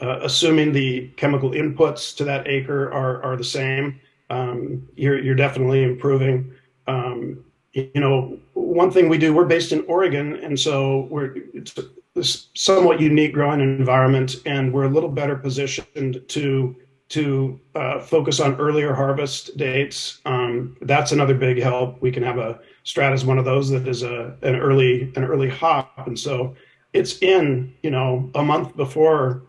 [0.00, 5.34] uh, assuming the chemical inputs to that acre are are the same, um, you're you're
[5.34, 6.52] definitely improving.
[6.86, 7.44] Um,
[7.74, 11.84] you know, one thing we do, we're based in Oregon, and so we're it's a
[12.22, 16.76] somewhat unique growing environment, and we're a little better positioned to
[17.08, 20.20] to uh, focus on earlier harvest dates.
[20.26, 22.00] Um, that's another big help.
[22.02, 25.24] We can have a strat as one of those that is a an early an
[25.24, 26.54] early hop, and so
[26.92, 29.42] it's in you know a month before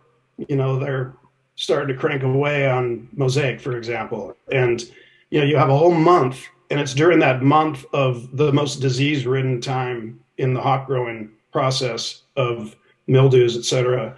[0.47, 1.14] you know they're
[1.55, 4.36] starting to crank away on Mosaic, for example.
[4.51, 4.82] And
[5.30, 8.78] you know, you have a whole month, and it's during that month of the most
[8.78, 12.76] disease-ridden time in the hop growing process of
[13.07, 14.16] mildews, et cetera,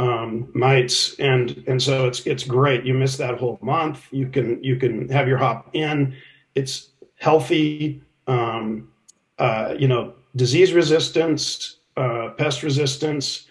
[0.00, 2.84] um, mites, and and so it's it's great.
[2.86, 4.06] You miss that whole month.
[4.10, 6.16] You can you can have your hop in.
[6.54, 8.02] It's healthy.
[8.26, 8.88] Um,
[9.38, 13.46] uh, you know, disease resistance, uh, pest resistance.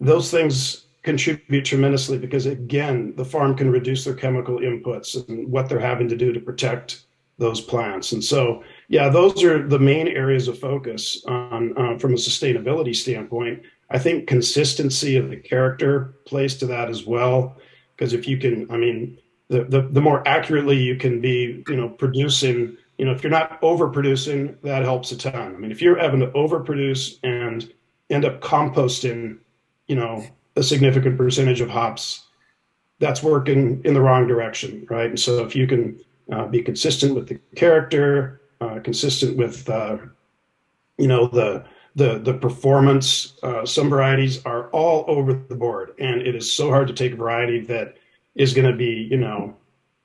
[0.00, 5.68] Those things contribute tremendously because again the farm can reduce their chemical inputs and what
[5.68, 7.04] they're having to do to protect
[7.38, 12.12] those plants and so yeah those are the main areas of focus on uh, from
[12.12, 17.56] a sustainability standpoint i think consistency of the character plays to that as well
[17.96, 19.18] because if you can i mean
[19.48, 23.30] the, the, the more accurately you can be you know producing you know if you're
[23.30, 27.72] not overproducing that helps a ton i mean if you're having to overproduce and
[28.10, 29.38] end up composting
[29.86, 30.24] you know
[30.58, 32.26] a significant percentage of hops,
[32.98, 35.06] that's working in the wrong direction, right?
[35.06, 36.00] And so if you can
[36.32, 39.98] uh, be consistent with the character, uh, consistent with uh,
[40.98, 41.64] you know the
[41.94, 46.70] the the performance, uh, some varieties are all over the board, and it is so
[46.70, 47.96] hard to take a variety that
[48.34, 49.56] is going to be you know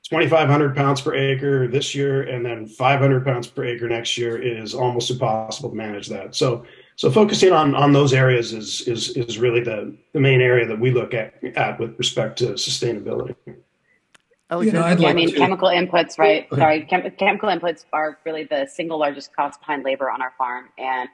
[0.04, 4.42] 2,500 pounds per acre this year, and then 500 pounds per acre next year.
[4.42, 6.36] It is almost impossible to manage that.
[6.36, 6.66] So
[6.96, 10.80] so focusing on on those areas is is is really the the main area that
[10.80, 13.36] we look at at with respect to sustainability.
[13.46, 15.36] You know, yeah, like I mean, to...
[15.36, 16.48] chemical inputs, right?
[16.54, 20.70] Sorry, chem- chemical inputs are really the single largest cost behind labor on our farm,
[20.78, 21.10] and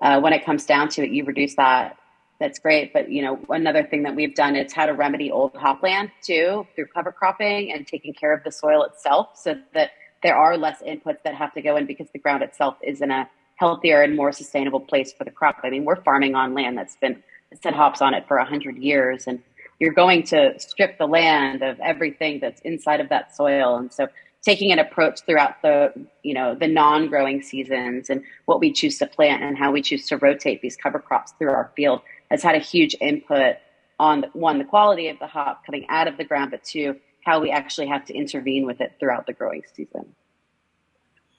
[0.00, 1.96] uh, when it comes down to it, you reduce that.
[2.38, 5.54] That's great, but you know, another thing that we've done is how to remedy old
[5.54, 9.92] hopland too through cover cropping and taking care of the soil itself, so that
[10.22, 13.10] there are less inputs that have to go in because the ground itself is in
[13.10, 15.56] a healthier and more sustainable place for the crop.
[15.62, 17.22] I mean, we're farming on land that's been
[17.62, 19.42] said hops on it for a hundred years, and
[19.78, 23.76] you're going to strip the land of everything that's inside of that soil.
[23.76, 24.08] And so,
[24.42, 29.06] taking an approach throughout the you know the non-growing seasons and what we choose to
[29.06, 32.54] plant and how we choose to rotate these cover crops through our field has had
[32.54, 33.56] a huge input
[33.98, 37.40] on one the quality of the hop coming out of the ground, but two how
[37.40, 40.14] we actually have to intervene with it throughout the growing season.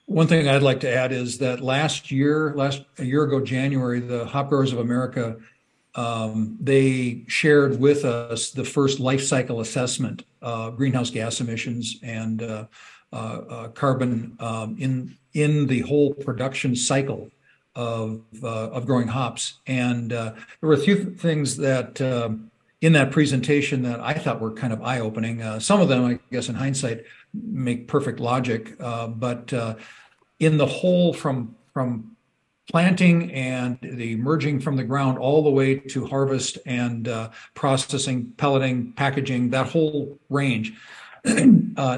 [0.04, 4.00] One thing I'd like to add is that last year, last a year ago, January,
[4.00, 5.36] the Hop Growers of America,
[5.98, 12.40] um, they shared with us the first life cycle assessment, uh, greenhouse gas emissions and
[12.40, 12.66] uh,
[13.12, 17.28] uh, uh carbon um, in in the whole production cycle
[17.74, 19.54] of uh, of growing hops.
[19.66, 24.40] And uh, there were a few things that um, in that presentation that I thought
[24.40, 25.42] were kind of eye opening.
[25.58, 29.52] some of them, I guess, in hindsight, make perfect logic, but
[30.38, 32.16] in the whole from from
[32.70, 38.32] planting and the emerging from the ground all the way to harvest and uh, processing,
[38.36, 40.74] pelleting, packaging, that whole range.
[41.24, 41.30] uh,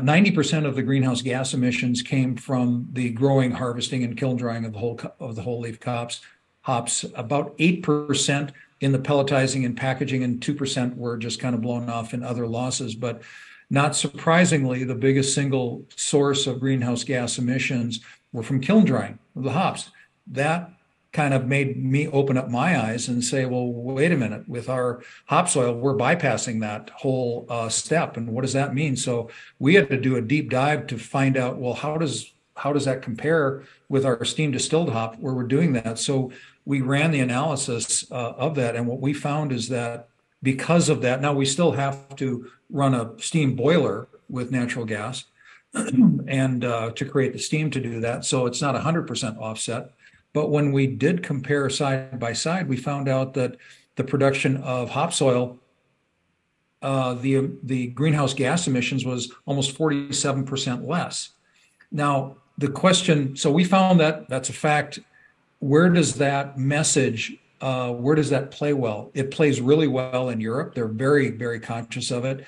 [0.00, 4.72] 90% of the greenhouse gas emissions came from the growing, harvesting, and kiln drying of
[4.72, 6.20] the whole of the whole leaf hops.
[6.62, 11.54] Hops about eight percent in the pelletizing and packaging, and two percent were just kind
[11.54, 12.94] of blown off in other losses.
[12.94, 13.22] But
[13.70, 18.00] not surprisingly, the biggest single source of greenhouse gas emissions
[18.32, 19.90] were from kiln drying of the hops.
[20.26, 20.72] That
[21.12, 24.68] kind of made me open up my eyes and say, well, wait a minute, with
[24.68, 28.16] our hop oils, we're bypassing that whole uh, step.
[28.16, 28.96] And what does that mean?
[28.96, 32.74] So we had to do a deep dive to find out, well, how does how
[32.74, 35.98] does that compare with our steam distilled hop where we're doing that?
[35.98, 36.30] So
[36.66, 38.76] we ran the analysis uh, of that.
[38.76, 40.08] And what we found is that
[40.42, 45.24] because of that, now we still have to run a steam boiler with natural gas,
[45.74, 48.24] and uh, to create the steam to do that.
[48.24, 49.92] So it's not 100% offset.
[50.32, 53.56] But when we did compare side by side, we found out that
[53.96, 55.58] the production of hop oils,
[56.82, 61.30] uh, the the greenhouse gas emissions was almost 47% less.
[61.90, 65.00] Now the question, so we found that that's a fact.
[65.58, 67.36] Where does that message?
[67.60, 69.10] Uh, where does that play well?
[69.12, 70.74] It plays really well in Europe.
[70.74, 72.46] They're very very conscious of it.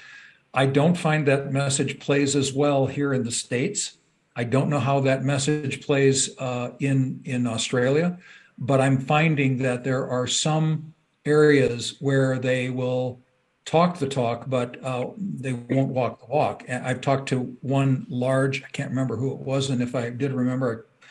[0.54, 3.98] I don't find that message plays as well here in the States.
[4.36, 8.18] I don't know how that message plays uh, in, in Australia,
[8.58, 10.94] but I'm finding that there are some
[11.24, 13.20] areas where they will
[13.64, 16.64] talk the talk, but uh, they won't walk the walk.
[16.68, 20.32] I've talked to one large, I can't remember who it was, and if I did
[20.32, 21.06] remember, I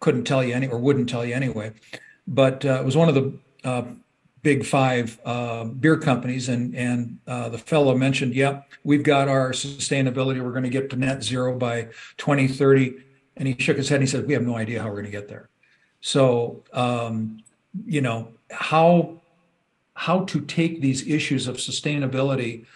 [0.00, 1.72] couldn't tell you any or wouldn't tell you anyway.
[2.26, 3.84] But uh, it was one of the uh,
[4.46, 9.50] big five uh, beer companies, and and uh, the fellow mentioned, "Yep, we've got our
[9.50, 10.40] sustainability.
[10.40, 12.94] We're going to get to net zero by 2030."
[13.38, 15.06] And he shook his head and he said, "We have no idea how we're going
[15.06, 15.48] to get there."
[16.00, 17.42] So, um,
[17.84, 19.20] you know how
[19.94, 22.66] how to take these issues of sustainability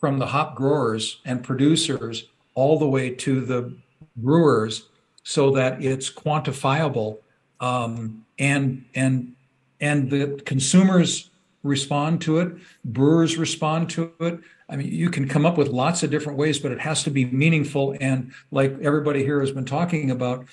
[0.00, 2.24] from the hop growers and producers
[2.54, 3.76] all the way to the
[4.16, 4.88] brewers
[5.24, 7.18] so that it's quantifiable
[7.60, 9.36] um, and and
[9.80, 11.30] and the consumers
[11.62, 12.52] respond to it
[12.84, 14.40] brewers respond to it.
[14.68, 17.10] I mean you can come up with lots of different ways but it has to
[17.10, 17.96] be meaningful.
[18.00, 20.46] And like everybody here has been talking about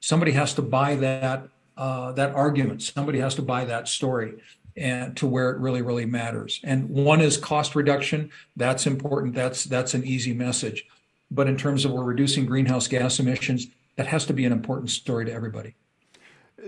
[0.00, 2.82] somebody has to buy that uh, that argument.
[2.82, 4.34] Somebody has to buy that story
[4.76, 6.60] and to where it really really matters.
[6.64, 8.30] And one is cost reduction.
[8.56, 9.34] That's important.
[9.34, 10.86] That's that's an easy message.
[11.30, 13.66] But in terms of we're reducing greenhouse gas emissions
[13.96, 15.74] that has to be an important story to everybody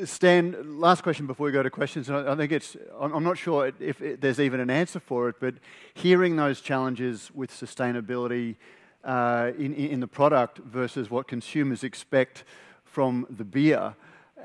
[0.04, 2.10] Stan, last question before we go to questions.
[2.10, 5.54] I think it's, I'm not sure if there's even an answer for it, but
[5.94, 8.56] hearing those challenges with sustainability
[9.04, 12.42] uh, in, in the product versus what consumers expect
[12.84, 13.94] from the beer,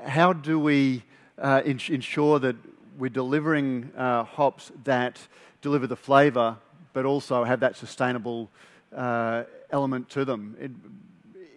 [0.04, 1.02] how do we
[1.38, 2.54] uh, ensure that
[2.96, 5.18] we're delivering uh, hops that
[5.60, 6.56] deliver the flavour
[6.92, 8.48] but also have that sustainable
[8.94, 10.56] uh, element to them?
[10.60, 10.70] It,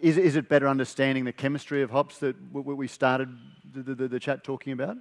[0.02, 3.28] is, is it better understanding the chemistry of hops that we started
[3.82, 4.96] the, the, the chat talking about?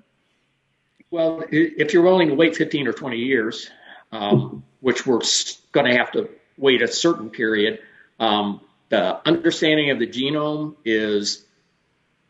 [1.12, 3.70] Well, if you're willing to wait 15 or 20 years,
[4.12, 5.22] um, which we're
[5.72, 7.80] going to have to wait a certain period,
[8.20, 11.44] um, the understanding of the genome is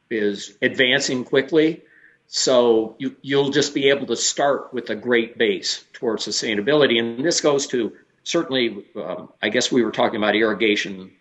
[0.10, 1.82] is advancing quickly.
[2.28, 7.00] So you, you'll just be able to start with a great base towards sustainability.
[7.00, 7.94] And this goes to
[8.24, 11.12] certainly, um, I guess we were talking about irrigation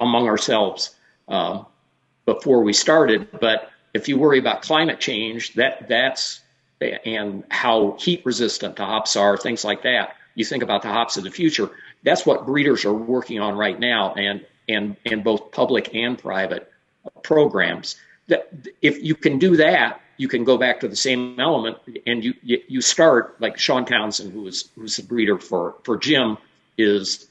[0.00, 0.94] among ourselves
[1.28, 1.64] uh,
[2.26, 6.40] before we started, but if you worry about climate change, that that's
[7.04, 10.16] and how heat resistant the hops are, things like that.
[10.34, 11.70] You think about the hops of the future.
[12.02, 16.72] That's what breeders are working on right now, and and and both public and private
[17.22, 17.96] programs.
[18.28, 22.24] That if you can do that, you can go back to the same element, and
[22.24, 26.38] you you, start like Shaun Townsend, who is who's the breeder for for Jim,
[26.78, 27.26] is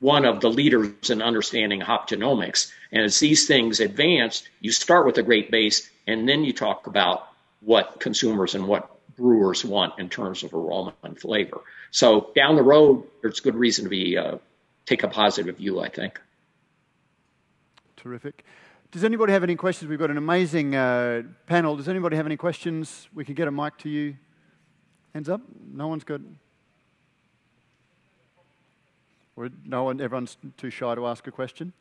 [0.00, 2.70] one of the leaders in understanding hop genomics.
[2.92, 6.86] And as these things advance, you start with a great base, and then you talk
[6.86, 7.28] about
[7.60, 11.60] what consumers and what brewers want in terms of aroma and flavor.
[11.90, 14.38] So down the road, there's good reason to be uh,
[14.86, 15.80] take a positive view.
[15.80, 16.20] I think.
[17.96, 18.44] Terrific.
[18.90, 19.88] Does anybody have any questions?
[19.88, 21.76] We've got an amazing uh, panel.
[21.76, 23.08] Does anybody have any questions?
[23.12, 24.16] We can get a mic to you.
[25.12, 25.42] Hands up.
[25.74, 26.20] No one's got.
[29.38, 31.72] Or no one, everyone's too shy to ask a question?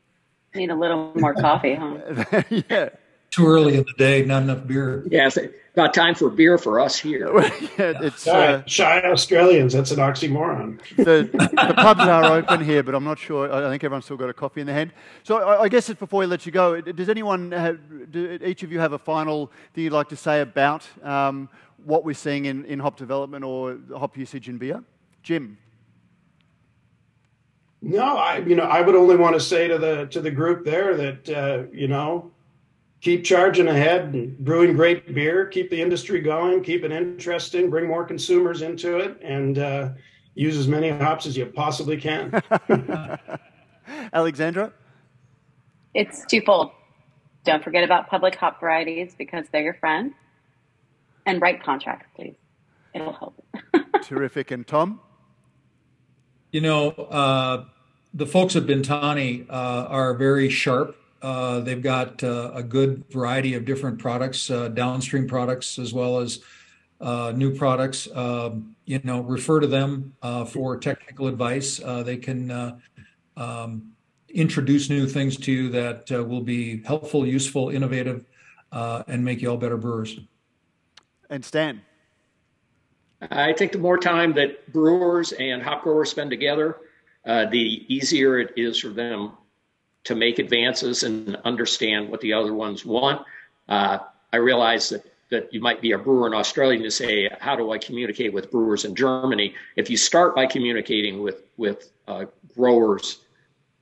[0.54, 2.44] Need a little more coffee, huh?
[2.70, 2.90] yeah.
[3.32, 5.04] Too early in the day, not enough beer.
[5.10, 5.40] Yeah, it's
[5.74, 7.28] about time for beer for us here.
[7.42, 9.74] yeah, it's shy, uh, shy, Australians.
[9.74, 10.80] That's an oxymoron.
[10.98, 13.52] The, the, pubs are open here, but I'm not sure.
[13.52, 14.94] I think everyone's still got a coffee in their hand.
[15.24, 18.72] So I, I guess before we let you go, does anyone, have, do each of
[18.72, 21.50] you have a final thing you'd like to say about um,
[21.84, 24.84] what we're seeing in, in hop development or hop usage in beer?
[25.24, 25.58] Jim.
[27.82, 30.66] No, I you know I would only want to say to the to the group
[30.66, 32.32] there that uh, you know
[33.02, 37.88] keep charging ahead and brewing great beer, keep the industry going, keep it interesting, bring
[37.88, 39.90] more consumers into it, and uh,
[40.34, 42.42] use as many hops as you possibly can.
[44.14, 44.74] Alexandra,
[45.94, 46.72] it's twofold.
[47.44, 50.14] Don't forget about public hop varieties because they're your friend,
[51.26, 52.36] and write contracts, please.
[52.94, 53.42] It'll help.
[54.02, 55.00] Terrific, and Tom.
[56.58, 57.66] You know, uh,
[58.16, 60.98] the folks at Bintani uh, are very sharp.
[61.22, 66.18] Uh, they've got uh, a good variety of different products, uh, downstream products, as well
[66.18, 66.40] as
[67.00, 68.08] uh, new products.
[68.12, 70.16] Um, you know, refer to them
[70.48, 71.78] for technical advice.
[71.78, 72.82] they can
[73.36, 73.92] um,
[74.30, 78.26] introduce new things to you that will be helpful, useful, innovative,
[78.72, 80.20] and make you all better brewers.
[81.30, 81.84] And Stan.
[83.22, 86.78] I think the more time that brewers and hop growers spend together,
[87.26, 89.32] uh, the easier it is for them
[90.04, 93.26] to make advances and understand what the other ones want.
[93.68, 94.00] Uh,
[94.32, 97.54] I realize that that you might be a brewer in Australia and you say, how
[97.54, 99.54] do I communicate with brewers in Germany?
[99.76, 103.20] If you start by communicating with with uh, growers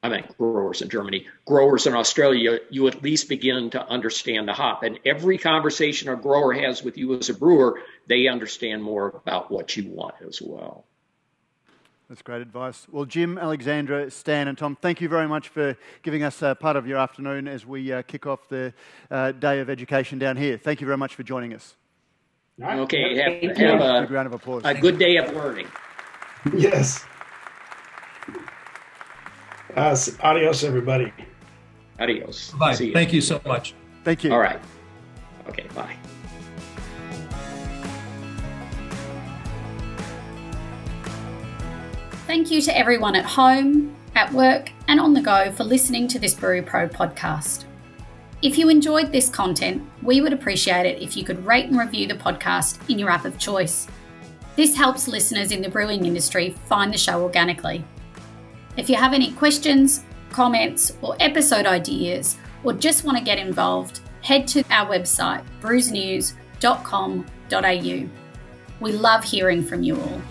[0.06, 4.54] I mean, growers in Germany, growers in Australia, you at least begin to understand the
[4.54, 4.84] hop.
[4.84, 9.50] And every conversation a grower has with you as a brewer, they understand more about
[9.50, 10.86] what you want as well.
[12.08, 12.86] That's great advice.
[12.92, 16.76] Well, Jim, Alexandra, Stan, and Tom, thank you very much for giving us uh, part
[16.76, 18.76] of your afternoon as we uh, kick off the
[19.10, 20.56] uh, day of education down here.
[20.56, 21.76] Thank you very much for joining us.
[22.62, 24.62] Okay, have, have a, a, round of applause.
[24.66, 25.68] a good day of learning.
[26.56, 27.04] Yes.
[29.76, 31.12] Uh, adios, everybody.
[32.00, 32.52] Adios.
[32.52, 32.76] Bye.
[32.76, 32.94] You.
[32.94, 33.74] Thank you so much.
[34.04, 34.32] Thank you.
[34.32, 34.60] All right.
[35.50, 35.96] Okay, bye.
[42.28, 46.20] Thank you to everyone at home, at work, and on the go for listening to
[46.20, 47.66] this Brew Pro podcast.
[48.42, 52.08] If you enjoyed this content, we would appreciate it if you could rate and review
[52.08, 53.88] the podcast in your app of choice.
[54.56, 57.84] This helps listeners in the brewing industry find the show organically.
[58.78, 64.02] If you have any questions, comments, or episode ideas, or just want to get involved,
[64.22, 68.10] head to our website, brewsnews.com.au.
[68.82, 70.22] We love hearing from you all.